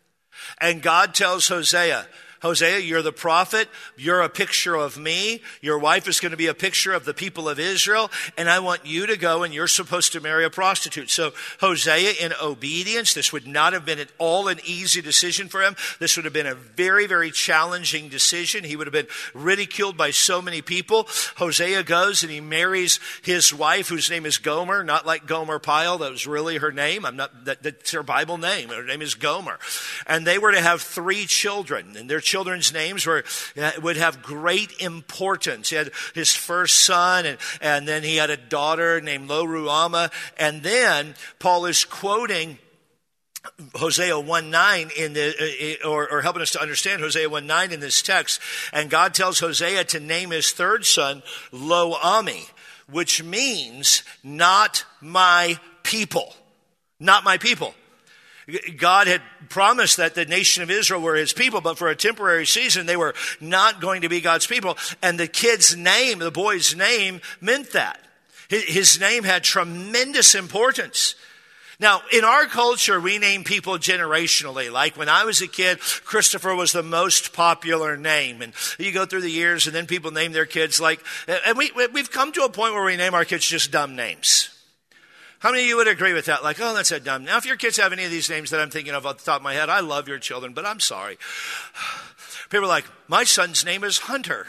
And 0.59 0.81
God 0.81 1.13
tells 1.15 1.47
Hosea, 1.47 2.07
Hosea, 2.43 2.79
you're 2.79 3.01
the 3.01 3.13
prophet. 3.13 3.69
You're 3.95 4.21
a 4.21 4.27
picture 4.27 4.75
of 4.75 4.97
me. 4.97 5.41
Your 5.61 5.79
wife 5.79 6.09
is 6.09 6.19
going 6.19 6.31
to 6.31 6.37
be 6.37 6.47
a 6.47 6.53
picture 6.53 6.91
of 6.91 7.05
the 7.05 7.13
people 7.13 7.47
of 7.47 7.57
Israel. 7.57 8.11
And 8.37 8.49
I 8.49 8.59
want 8.59 8.85
you 8.85 9.07
to 9.07 9.15
go 9.15 9.43
and 9.43 9.53
you're 9.53 9.65
supposed 9.65 10.11
to 10.11 10.19
marry 10.19 10.43
a 10.43 10.49
prostitute. 10.49 11.09
So 11.09 11.31
Hosea, 11.61 12.15
in 12.19 12.33
obedience, 12.41 13.13
this 13.13 13.31
would 13.31 13.47
not 13.47 13.71
have 13.71 13.85
been 13.85 13.97
at 13.97 14.11
all 14.17 14.49
an 14.49 14.59
easy 14.65 15.01
decision 15.01 15.47
for 15.47 15.63
him. 15.63 15.77
This 15.99 16.17
would 16.17 16.25
have 16.25 16.33
been 16.33 16.45
a 16.45 16.53
very, 16.53 17.07
very 17.07 17.31
challenging 17.31 18.09
decision. 18.09 18.65
He 18.65 18.75
would 18.75 18.87
have 18.87 18.93
been 18.93 19.07
ridiculed 19.33 19.95
by 19.95 20.11
so 20.11 20.41
many 20.41 20.61
people. 20.61 21.07
Hosea 21.37 21.83
goes 21.83 22.23
and 22.23 22.31
he 22.31 22.41
marries 22.41 22.99
his 23.21 23.53
wife, 23.53 23.87
whose 23.87 24.09
name 24.09 24.25
is 24.25 24.37
Gomer, 24.37 24.83
not 24.83 25.05
like 25.05 25.25
Gomer 25.25 25.59
Pyle. 25.59 25.97
That 25.99 26.11
was 26.11 26.27
really 26.27 26.57
her 26.57 26.73
name. 26.73 27.05
I'm 27.05 27.15
not, 27.15 27.45
that, 27.45 27.63
that's 27.63 27.91
her 27.91 28.03
Bible 28.03 28.37
name. 28.37 28.67
Her 28.67 28.83
name 28.83 29.01
is 29.01 29.15
Gomer. 29.15 29.59
And 30.05 30.27
they 30.27 30.37
were 30.37 30.51
to 30.51 30.59
have 30.59 30.81
three 30.81 31.25
children. 31.25 31.95
And 31.95 32.09
their 32.09 32.19
children's 32.33 32.73
names 32.73 33.05
were, 33.05 33.23
uh, 33.61 33.73
would 33.83 33.95
have 33.95 34.23
great 34.23 34.71
importance. 34.81 35.69
He 35.69 35.75
had 35.75 35.91
his 36.15 36.33
first 36.33 36.77
son, 36.83 37.27
and, 37.27 37.37
and 37.61 37.87
then 37.87 38.01
he 38.01 38.15
had 38.15 38.31
a 38.31 38.37
daughter 38.37 38.99
named 38.99 39.29
Lo 39.29 39.45
Ruhamah. 39.45 40.11
And 40.35 40.63
then 40.63 41.13
Paul 41.37 41.67
is 41.67 41.85
quoting 41.85 42.57
Hosea 43.75 44.19
1 44.19 44.49
9 44.49 44.89
in 44.97 45.13
the, 45.13 45.77
uh, 45.83 45.87
or, 45.87 46.09
or, 46.09 46.21
helping 46.23 46.41
us 46.41 46.49
to 46.53 46.61
understand 46.61 47.03
Hosea 47.03 47.29
1 47.29 47.45
9 47.45 47.71
in 47.71 47.79
this 47.79 48.01
text. 48.01 48.41
And 48.71 48.89
God 48.89 49.13
tells 49.13 49.39
Hosea 49.39 49.83
to 49.83 49.99
name 49.99 50.31
his 50.31 50.51
third 50.51 50.87
son 50.87 51.21
Lo 51.51 51.93
Ami, 52.01 52.47
which 52.89 53.21
means 53.21 54.01
not 54.23 54.85
my 55.01 55.59
people. 55.83 56.33
Not 56.99 57.23
my 57.23 57.37
people. 57.37 57.75
God 58.77 59.07
had 59.07 59.21
promised 59.49 59.97
that 59.97 60.15
the 60.15 60.25
nation 60.25 60.63
of 60.63 60.71
Israel 60.71 61.01
were 61.01 61.15
his 61.15 61.33
people, 61.33 61.61
but 61.61 61.77
for 61.77 61.87
a 61.87 61.95
temporary 61.95 62.45
season, 62.45 62.85
they 62.85 62.97
were 62.97 63.15
not 63.39 63.79
going 63.79 64.01
to 64.01 64.09
be 64.09 64.21
God's 64.21 64.47
people. 64.47 64.77
And 65.01 65.19
the 65.19 65.27
kid's 65.27 65.75
name, 65.75 66.19
the 66.19 66.31
boy's 66.31 66.75
name, 66.75 67.21
meant 67.39 67.71
that. 67.71 67.99
His 68.49 68.99
name 68.99 69.23
had 69.23 69.43
tremendous 69.43 70.35
importance. 70.35 71.15
Now, 71.79 72.01
in 72.11 72.23
our 72.23 72.45
culture, 72.45 72.99
we 72.99 73.17
name 73.17 73.43
people 73.43 73.77
generationally. 73.77 74.71
Like 74.71 74.95
when 74.95 75.09
I 75.09 75.25
was 75.25 75.41
a 75.41 75.47
kid, 75.47 75.79
Christopher 75.79 76.53
was 76.53 76.71
the 76.71 76.83
most 76.83 77.33
popular 77.33 77.97
name. 77.97 78.41
And 78.41 78.53
you 78.77 78.91
go 78.91 79.05
through 79.05 79.21
the 79.21 79.31
years, 79.31 79.65
and 79.65 79.75
then 79.75 79.87
people 79.87 80.11
name 80.11 80.33
their 80.33 80.45
kids 80.45 80.79
like, 80.79 81.03
and 81.45 81.57
we, 81.57 81.71
we've 81.91 82.11
come 82.11 82.31
to 82.33 82.43
a 82.43 82.49
point 82.49 82.73
where 82.73 82.85
we 82.85 82.95
name 82.95 83.13
our 83.13 83.25
kids 83.25 83.45
just 83.45 83.71
dumb 83.71 83.95
names. 83.95 84.49
How 85.43 85.51
many 85.51 85.63
of 85.63 85.67
you 85.67 85.75
would 85.75 85.89
agree 85.89 86.13
with 86.13 86.27
that? 86.27 86.41
Like, 86.41 86.61
oh, 86.61 86.73
that's 86.73 86.93
a 86.93 87.01
dumb. 87.01 87.25
Now, 87.25 87.35
if 87.35 87.45
your 87.45 87.57
kids 87.57 87.75
have 87.75 87.91
any 87.91 88.05
of 88.05 88.11
these 88.11 88.29
names 88.29 88.49
that 88.51 88.61
I'm 88.61 88.69
thinking 88.69 88.93
of 88.93 89.05
off 89.05 89.17
the 89.17 89.25
top 89.25 89.41
of 89.41 89.43
my 89.43 89.53
head, 89.53 89.69
I 89.69 89.81
love 89.81 90.07
your 90.07 90.17
children, 90.17 90.53
but 90.53 90.65
I'm 90.65 90.79
sorry. 90.79 91.17
People 92.49 92.63
are 92.63 92.69
like, 92.69 92.85
my 93.09 93.25
son's 93.25 93.65
name 93.65 93.83
is 93.83 93.97
Hunter. 93.97 94.47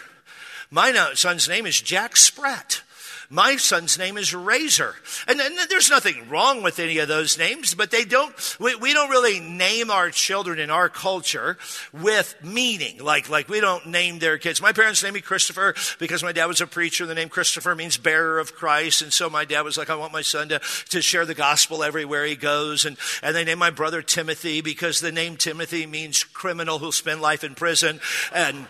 My 0.71 0.93
son's 1.15 1.49
name 1.49 1.67
is 1.67 1.81
Jack 1.81 2.17
Spratt. 2.17 2.83
My 3.31 3.57
son's 3.57 3.99
name 3.99 4.17
is 4.17 4.35
Razor. 4.35 4.95
And, 5.27 5.41
and, 5.41 5.55
there's 5.69 5.91
nothing 5.91 6.29
wrong 6.29 6.63
with 6.63 6.79
any 6.79 6.99
of 6.99 7.09
those 7.09 7.39
names, 7.39 7.75
but 7.75 7.91
they 7.91 8.05
don't, 8.05 8.35
we, 8.61 8.75
we 8.77 8.93
don't 8.93 9.11
really 9.11 9.41
name 9.41 9.91
our 9.91 10.11
children 10.11 10.59
in 10.59 10.71
our 10.71 10.89
culture 10.89 11.57
with 11.93 12.35
meaning. 12.43 12.99
Like, 12.99 13.29
like 13.29 13.49
we 13.49 13.61
don't 13.61 13.87
name 13.87 14.19
their 14.19 14.39
kids. 14.39 14.61
My 14.61 14.73
parents 14.73 15.03
named 15.03 15.15
me 15.15 15.21
Christopher 15.21 15.75
because 15.99 16.23
my 16.23 16.33
dad 16.33 16.47
was 16.47 16.61
a 16.61 16.67
preacher. 16.67 17.07
The 17.07 17.15
name 17.15 17.29
Christopher 17.29 17.75
means 17.75 17.97
bearer 17.97 18.39
of 18.39 18.55
Christ. 18.55 19.03
And 19.03 19.13
so 19.13 19.31
my 19.31 19.45
dad 19.45 19.63
was 19.63 19.79
like, 19.79 19.91
I 19.91 19.97
want 19.97 20.13
my 20.13 20.23
son 20.23 20.49
to, 20.51 20.61
to 20.91 21.01
share 21.01 21.25
the 21.25 21.35
gospel 21.35 21.83
everywhere 21.83 22.25
he 22.25 22.37
goes. 22.37 22.85
And, 22.85 22.97
and 23.23 23.35
they 23.35 23.45
named 23.45 23.61
my 23.61 23.71
brother 23.71 24.03
Timothy 24.03 24.61
because 24.61 25.01
the 25.01 25.13
name 25.13 25.37
Timothy 25.37 25.87
means 25.87 26.25
criminal 26.25 26.79
who'll 26.79 26.93
spend 26.93 27.21
life 27.21 27.45
in 27.45 27.55
prison. 27.55 28.01
And, 28.33 28.67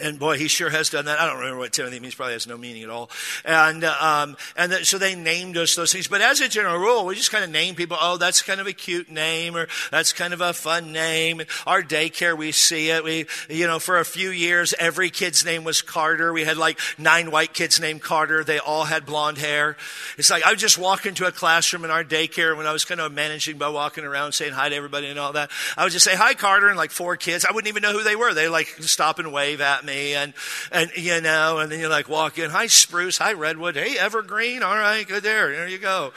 and 0.00 0.18
boy, 0.18 0.38
he 0.38 0.48
sure 0.48 0.70
has 0.70 0.88
done 0.88 1.04
that. 1.04 1.20
I 1.20 1.26
don't 1.26 1.38
remember 1.38 1.58
what 1.58 1.72
Timothy 1.72 2.00
means. 2.00 2.14
Probably 2.14 2.32
has 2.32 2.46
no 2.46 2.56
meaning 2.56 2.82
at 2.82 2.88
all. 2.88 3.10
And 3.44 3.84
um, 3.84 4.36
and 4.56 4.72
so 4.86 4.96
they 4.96 5.14
named 5.14 5.56
us 5.58 5.74
those 5.74 5.92
things. 5.92 6.08
But 6.08 6.22
as 6.22 6.40
a 6.40 6.48
general 6.48 6.78
rule, 6.78 7.04
we 7.04 7.14
just 7.14 7.30
kind 7.30 7.44
of 7.44 7.50
name 7.50 7.74
people. 7.74 7.98
Oh, 8.00 8.16
that's 8.16 8.40
kind 8.40 8.60
of 8.60 8.66
a 8.66 8.72
cute 8.72 9.10
name, 9.10 9.54
or 9.54 9.68
that's 9.90 10.14
kind 10.14 10.32
of 10.32 10.40
a 10.40 10.54
fun 10.54 10.92
name. 10.92 11.40
And 11.40 11.48
our 11.66 11.82
daycare, 11.82 12.36
we 12.36 12.52
see 12.52 12.88
it. 12.88 13.04
We, 13.04 13.26
you 13.50 13.66
know, 13.66 13.78
for 13.78 13.98
a 13.98 14.04
few 14.04 14.30
years, 14.30 14.72
every 14.78 15.10
kid's 15.10 15.44
name 15.44 15.62
was 15.62 15.82
Carter. 15.82 16.32
We 16.32 16.44
had 16.44 16.56
like 16.56 16.78
nine 16.96 17.30
white 17.30 17.52
kids 17.52 17.78
named 17.78 18.00
Carter. 18.00 18.44
They 18.44 18.58
all 18.58 18.84
had 18.84 19.04
blonde 19.04 19.38
hair. 19.38 19.76
It's 20.16 20.30
like 20.30 20.46
I 20.46 20.50
would 20.50 20.58
just 20.58 20.78
walk 20.78 21.04
into 21.04 21.26
a 21.26 21.32
classroom 21.32 21.84
in 21.84 21.90
our 21.90 22.02
daycare 22.02 22.56
when 22.56 22.66
I 22.66 22.72
was 22.72 22.86
kind 22.86 23.00
of 23.00 23.12
managing 23.12 23.58
by 23.58 23.68
walking 23.68 24.04
around 24.04 24.32
saying 24.32 24.54
hi 24.54 24.70
to 24.70 24.74
everybody 24.74 25.08
and 25.08 25.18
all 25.18 25.34
that. 25.34 25.50
I 25.76 25.84
would 25.84 25.92
just 25.92 26.06
say 26.06 26.16
hi, 26.16 26.32
Carter, 26.32 26.68
and 26.68 26.78
like 26.78 26.92
four 26.92 27.18
kids. 27.18 27.44
I 27.44 27.52
wouldn't 27.52 27.68
even 27.68 27.82
know 27.82 27.92
who 27.92 28.02
they 28.02 28.16
were. 28.16 28.32
They 28.32 28.48
like 28.48 28.68
stop 28.80 29.18
and 29.18 29.34
wave 29.34 29.60
at 29.60 29.81
me 29.84 30.14
and, 30.14 30.34
and, 30.70 30.90
you 30.96 31.20
know, 31.20 31.58
and 31.58 31.70
then 31.70 31.80
you 31.80 31.88
like 31.88 32.08
walk 32.08 32.38
in, 32.38 32.50
hi 32.50 32.66
spruce, 32.66 33.18
hi 33.18 33.32
redwood, 33.32 33.76
hey 33.76 33.98
evergreen, 33.98 34.62
all 34.62 34.76
right, 34.76 35.06
good 35.06 35.22
there, 35.22 35.50
there 35.50 35.68
you 35.68 35.78
go. 35.78 36.12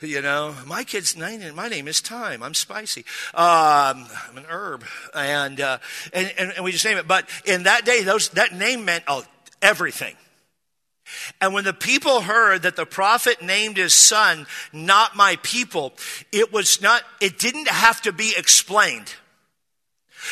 You 0.00 0.20
know, 0.20 0.54
my 0.66 0.84
kid's 0.84 1.16
name, 1.16 1.54
my 1.54 1.68
name 1.68 1.88
is 1.88 2.00
Thyme. 2.00 2.42
I'm 2.42 2.52
spicy. 2.54 3.04
Um, 3.32 4.06
I'm 4.28 4.36
an 4.36 4.44
herb. 4.48 4.84
And, 5.14 5.60
uh, 5.60 5.78
and, 6.12 6.32
and, 6.36 6.52
and 6.56 6.64
we 6.64 6.72
just 6.72 6.84
name 6.84 6.98
it. 6.98 7.08
But 7.08 7.28
in 7.46 7.62
that 7.62 7.84
day, 7.84 8.02
those, 8.02 8.28
that 8.30 8.52
name 8.52 8.84
meant 8.84 9.04
oh, 9.08 9.24
everything. 9.62 10.16
And 11.40 11.54
when 11.54 11.64
the 11.64 11.72
people 11.72 12.22
heard 12.22 12.62
that 12.62 12.76
the 12.76 12.86
prophet 12.86 13.42
named 13.42 13.76
his 13.76 13.94
son, 13.94 14.46
not 14.72 15.16
my 15.16 15.38
people, 15.42 15.92
it 16.32 16.52
was 16.52 16.80
not, 16.80 17.02
it 17.20 17.38
didn't 17.38 17.68
have 17.68 18.02
to 18.02 18.12
be 18.12 18.34
explained. 18.36 19.14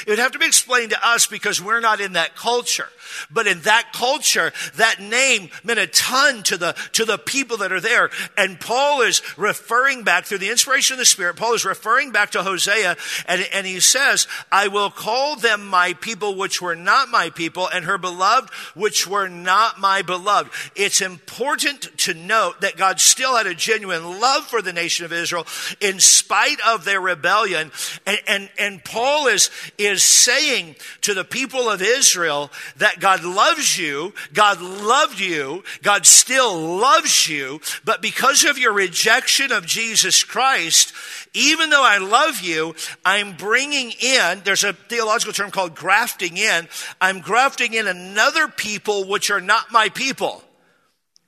It 0.07 0.11
would 0.11 0.19
have 0.19 0.33
to 0.33 0.39
be 0.39 0.47
explained 0.47 0.91
to 0.91 1.07
us 1.07 1.27
because 1.27 1.61
we're 1.61 1.81
not 1.81 2.01
in 2.01 2.15
that 2.15 2.37
culture. 2.37 2.89
But 3.31 3.47
in 3.47 3.61
that 3.63 3.93
culture, 3.93 4.53
that 4.77 5.01
name 5.01 5.51
meant 5.65 5.79
a 5.79 5.87
ton 5.87 6.43
to 6.45 6.57
the, 6.57 6.75
to 6.93 7.05
the 7.05 7.19
people 7.19 7.59
that 7.59 7.73
are 7.73 7.81
there. 7.81 8.11
And 8.37 8.61
Paul 8.61 9.03
is 9.03 9.23
referring 9.37 10.05
back 10.05 10.25
through 10.25 10.39
the 10.39 10.51
inspiration 10.51 10.95
of 10.95 10.99
the 10.99 11.05
Spirit. 11.05 11.37
Paul 11.37 11.55
is 11.55 11.65
referring 11.65 12.13
back 12.13 12.31
to 12.31 12.43
Hosea 12.43 12.97
and, 13.27 13.49
and 13.53 13.67
he 13.67 13.81
says, 13.81 14.27
I 14.51 14.69
will 14.69 14.91
call 14.91 15.37
them 15.37 15.67
my 15.67 15.95
people 15.95 16.37
which 16.37 16.61
were 16.61 16.77
not 16.77 17.09
my 17.09 17.31
people 17.31 17.69
and 17.69 17.85
her 17.85 17.99
beloved 17.99 18.51
which 18.75 19.07
were 19.07 19.29
not 19.29 19.81
my 19.81 20.03
beloved. 20.03 20.51
It's 20.75 21.01
important 21.01 21.97
to 21.99 22.15
note 22.15 22.61
that 22.61 22.77
God 22.77 23.01
still 23.01 23.37
had 23.37 23.47
a 23.47 23.55
genuine 23.55 24.21
love 24.21 24.47
for 24.47 24.63
the 24.63 24.73
nation 24.73 25.05
of 25.05 25.13
Israel 25.13 25.47
in 25.81 26.01
spite 26.01 26.59
of 26.67 26.85
their 26.85 27.01
rebellion. 27.01 27.71
And, 28.07 28.19
and, 28.27 28.51
and 28.59 28.85
Paul 28.85 29.27
is, 29.27 29.51
is 29.79 30.03
saying 30.03 30.77
to 31.03 31.15
the 31.15 31.25
people 31.25 31.69
of 31.69 31.83
Israel 31.83 32.51
that 32.77 33.01
God 33.03 33.25
loves 33.25 33.77
you, 33.77 34.15
God 34.33 34.61
loved 34.61 35.19
you, 35.19 35.65
God 35.83 36.07
still 36.07 36.57
loves 36.79 37.29
you, 37.29 37.61
but 37.85 38.01
because 38.01 38.45
of 38.45 38.59
your 38.59 38.73
rejection 38.73 39.51
of 39.51 39.67
Jesus 39.67 40.23
Christ, 40.23 40.95
even 41.35 41.71
though 41.71 41.83
I 41.83 41.99
love 41.99 42.43
you, 42.43 42.77
I'm 43.05 43.33
bringing 43.37 43.91
in, 43.91 44.43
there's 44.45 44.63
a 44.63 44.73
theological 44.73 45.33
term 45.33 45.51
called 45.51 45.75
grafting 45.75 46.37
in, 46.37 46.69
I'm 47.01 47.19
grafting 47.19 47.75
in 47.75 47.89
another 47.89 48.47
people 48.47 49.09
which 49.09 49.33
are 49.33 49.41
not 49.41 49.73
my 49.73 49.89
people. 49.89 50.41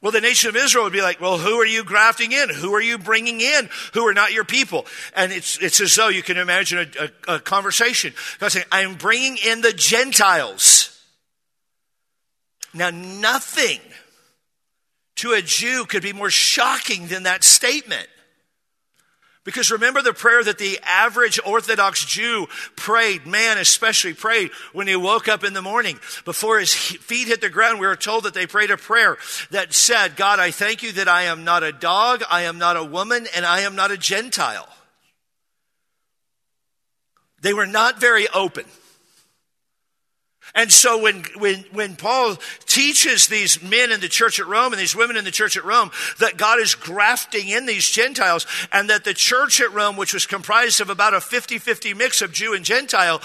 Well, 0.01 0.13
the 0.13 0.21
nation 0.21 0.51
of 0.51 0.55
Israel 0.55 0.85
would 0.85 0.93
be 0.93 1.03
like, 1.03 1.21
well, 1.21 1.39
who 1.39 1.57
are 1.61 1.67
you 1.67 1.83
grafting 1.83 2.31
in? 2.31 2.51
Who 2.51 2.73
are 2.75 2.81
you 2.81 2.99
bringing 2.99 3.41
in? 3.41 3.69
Who 3.95 4.07
are 4.07 4.15
not 4.15 4.33
your 4.33 4.45
people? 4.45 4.87
And 5.17 5.33
it's, 5.33 5.59
it's 5.59 5.81
as 5.81 5.97
though 5.97 6.09
you 6.09 6.23
can 6.23 6.37
imagine 6.37 6.79
a, 6.97 7.33
a, 7.33 7.37
a 7.37 7.41
conversation. 7.41 8.13
God 8.39 8.53
saying, 8.53 8.67
I'm 8.71 8.95
bringing 8.95 9.39
in 9.39 9.61
the 9.61 9.73
Gentiles. 9.73 10.94
Now, 12.75 12.91
nothing 12.91 13.81
to 15.17 15.33
a 15.33 15.43
Jew 15.43 15.85
could 15.87 16.03
be 16.03 16.13
more 16.13 16.31
shocking 16.31 17.07
than 17.07 17.23
that 17.23 17.45
statement. 17.45 18.09
Because 19.45 19.71
remember 19.71 20.01
the 20.01 20.15
prayer 20.15 20.43
that 20.43 20.57
the 20.57 20.81
average 20.83 21.39
Orthodox 21.45 22.05
Jew 22.05 22.47
prayed, 22.77 23.27
man 23.27 23.59
especially 23.59 24.15
prayed 24.15 24.51
when 24.73 24.87
he 24.87 24.97
woke 24.97 25.29
up 25.29 25.45
in 25.45 25.53
the 25.53 25.61
morning. 25.61 25.99
Before 26.25 26.59
his 26.59 26.75
feet 26.75 27.29
hit 27.29 27.43
the 27.43 27.51
ground, 27.51 27.79
we 27.79 27.87
were 27.87 27.95
told 27.95 28.25
that 28.25 28.33
they 28.33 28.47
prayed 28.47 28.71
a 28.71 28.79
prayer 28.79 29.19
that 29.51 29.75
said, 29.75 30.17
God, 30.17 30.41
I 30.41 30.51
thank 30.51 30.83
you 30.83 30.93
that 30.93 31.09
I 31.09 31.25
am 31.25 31.45
not 31.45 31.63
a 31.63 31.73
dog, 31.73 32.25
I 32.31 32.43
am 32.43 32.57
not 32.57 32.79
a 32.79 32.85
woman, 32.85 33.27
and 33.37 33.45
I 33.45 33.61
am 33.61 33.77
not 33.77 33.91
a 33.91 33.99
Gentile. 33.99 34.69
They 37.43 37.53
were 37.53 37.67
not 37.67 38.01
very 38.01 38.27
open. 38.29 38.65
And 40.55 40.71
so 40.71 41.03
when, 41.03 41.25
when, 41.37 41.65
when 41.73 41.97
Paul 41.97 42.37
teaches 42.67 43.27
these 43.27 43.61
men 43.61 43.91
in 43.91 44.01
the 44.01 44.09
church 44.09 44.39
at 44.39 44.47
Rome 44.47 44.73
and 44.73 44.81
these 44.81 44.95
women 44.95 45.17
in 45.17 45.25
the 45.25 45.33
church 45.33 45.57
at 45.57 45.65
Rome 45.65 45.91
that 46.21 46.37
God 46.37 46.61
is 46.61 46.77
grafting 46.77 47.49
in 47.49 47.67
these 47.67 47.91
Gentiles 47.91 48.47
and 48.73 48.89
that 48.89 49.03
the 49.03 49.15
church 49.15 49.61
at 49.61 49.73
Rome, 49.73 49.97
which 49.97 50.15
was 50.15 50.27
comprised 50.27 50.81
of 50.81 50.91
about 50.91 51.13
a 51.13 51.19
50-50 51.19 51.97
mix 51.97 52.23
of 52.23 52.33
Jew 52.33 52.55
and 52.55 52.65
Gentile, 52.65 53.21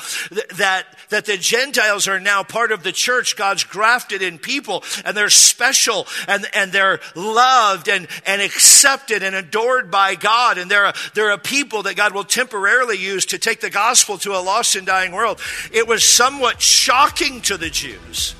that, 0.57 0.85
that 1.09 1.25
the 1.25 1.37
Gentiles 1.37 2.07
are 2.07 2.19
now 2.19 2.41
part 2.41 2.71
of 2.71 2.81
the 2.81 2.91
church, 2.91 3.35
God's 3.35 3.63
grafted 3.63 4.23
in 4.23 4.39
people 4.39 4.83
and 5.05 5.15
they're 5.15 5.29
special 5.29 6.07
and, 6.27 6.47
and 6.55 6.71
they're 6.71 6.99
loved 7.15 7.89
and, 7.89 8.07
and 8.25 8.41
accepted 8.41 9.21
and 9.21 9.35
adored 9.35 9.91
by 9.91 10.15
God. 10.15 10.57
And 10.57 10.69
they're 10.69 10.85
a, 10.85 10.93
they're 11.13 11.31
a 11.31 11.37
people 11.37 11.83
that 11.83 11.95
God 11.95 12.15
will 12.15 12.23
temporarily 12.23 12.97
use 12.97 13.27
to 13.27 13.37
take 13.37 13.61
the 13.61 13.69
gospel 13.69 14.17
to 14.19 14.31
a 14.31 14.41
lost 14.41 14.75
and 14.75 14.87
dying 14.87 15.11
world. 15.11 15.39
It 15.71 15.87
was 15.87 16.03
somewhat 16.03 16.59
shocking 16.59 17.08
shocking 17.09 17.41
to 17.41 17.57
the 17.57 17.69
Jews. 17.69 18.35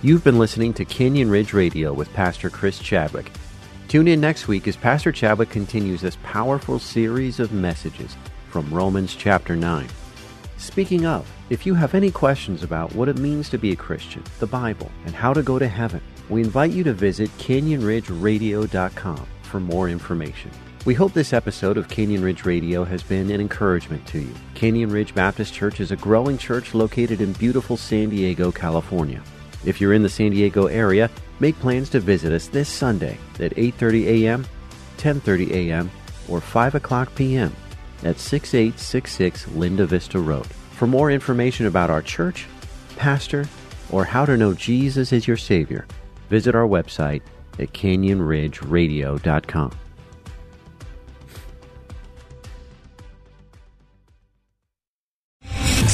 You've 0.00 0.22
been 0.22 0.38
listening 0.38 0.72
to 0.74 0.84
Canyon 0.84 1.28
Ridge 1.28 1.52
Radio 1.52 1.92
with 1.92 2.12
Pastor 2.12 2.48
Chris 2.48 2.78
Chadwick. 2.78 3.32
Tune 3.88 4.06
in 4.06 4.20
next 4.20 4.46
week 4.46 4.68
as 4.68 4.76
Pastor 4.76 5.10
Chadwick 5.10 5.50
continues 5.50 6.00
this 6.00 6.16
powerful 6.22 6.78
series 6.78 7.40
of 7.40 7.52
messages 7.52 8.16
from 8.48 8.72
Romans 8.72 9.16
chapter 9.16 9.56
9. 9.56 9.88
Speaking 10.56 11.04
of, 11.04 11.28
if 11.50 11.66
you 11.66 11.74
have 11.74 11.94
any 11.94 12.12
questions 12.12 12.62
about 12.62 12.94
what 12.94 13.08
it 13.08 13.18
means 13.18 13.48
to 13.50 13.58
be 13.58 13.72
a 13.72 13.76
Christian, 13.76 14.22
the 14.38 14.46
Bible, 14.46 14.90
and 15.04 15.14
how 15.14 15.32
to 15.32 15.42
go 15.42 15.58
to 15.58 15.66
heaven, 15.66 16.00
we 16.28 16.42
invite 16.42 16.70
you 16.70 16.84
to 16.84 16.92
visit 16.92 17.28
canyonridgeradio.com 17.38 19.26
for 19.42 19.58
more 19.58 19.88
information. 19.88 20.52
We 20.86 20.94
hope 20.94 21.12
this 21.12 21.34
episode 21.34 21.76
of 21.76 21.88
Canyon 21.88 22.22
Ridge 22.24 22.46
Radio 22.46 22.84
has 22.84 23.02
been 23.02 23.30
an 23.30 23.38
encouragement 23.38 24.06
to 24.06 24.20
you. 24.20 24.32
Canyon 24.54 24.88
Ridge 24.90 25.14
Baptist 25.14 25.52
Church 25.52 25.78
is 25.78 25.90
a 25.90 25.96
growing 25.96 26.38
church 26.38 26.72
located 26.72 27.20
in 27.20 27.34
beautiful 27.34 27.76
San 27.76 28.08
Diego, 28.08 28.50
California. 28.50 29.22
If 29.62 29.78
you're 29.78 29.92
in 29.92 30.02
the 30.02 30.08
San 30.08 30.30
Diego 30.30 30.68
area, 30.68 31.10
make 31.38 31.58
plans 31.58 31.90
to 31.90 32.00
visit 32.00 32.32
us 32.32 32.46
this 32.46 32.70
Sunday 32.70 33.18
at 33.38 33.54
8:30 33.56 34.06
a.m., 34.06 34.46
10:30 34.96 35.50
a.m., 35.50 35.90
or 36.28 36.40
5 36.40 36.74
o'clock 36.74 37.14
p.m. 37.14 37.54
at 38.02 38.18
6866 38.18 39.48
Linda 39.48 39.84
Vista 39.84 40.18
Road. 40.18 40.46
For 40.46 40.86
more 40.86 41.10
information 41.10 41.66
about 41.66 41.90
our 41.90 42.00
church, 42.00 42.46
pastor, 42.96 43.44
or 43.90 44.06
how 44.06 44.24
to 44.24 44.38
know 44.38 44.54
Jesus 44.54 45.12
is 45.12 45.28
your 45.28 45.36
Savior, 45.36 45.86
visit 46.30 46.54
our 46.54 46.66
website 46.66 47.20
at 47.58 47.74
canyonridgeradio.com. 47.74 49.72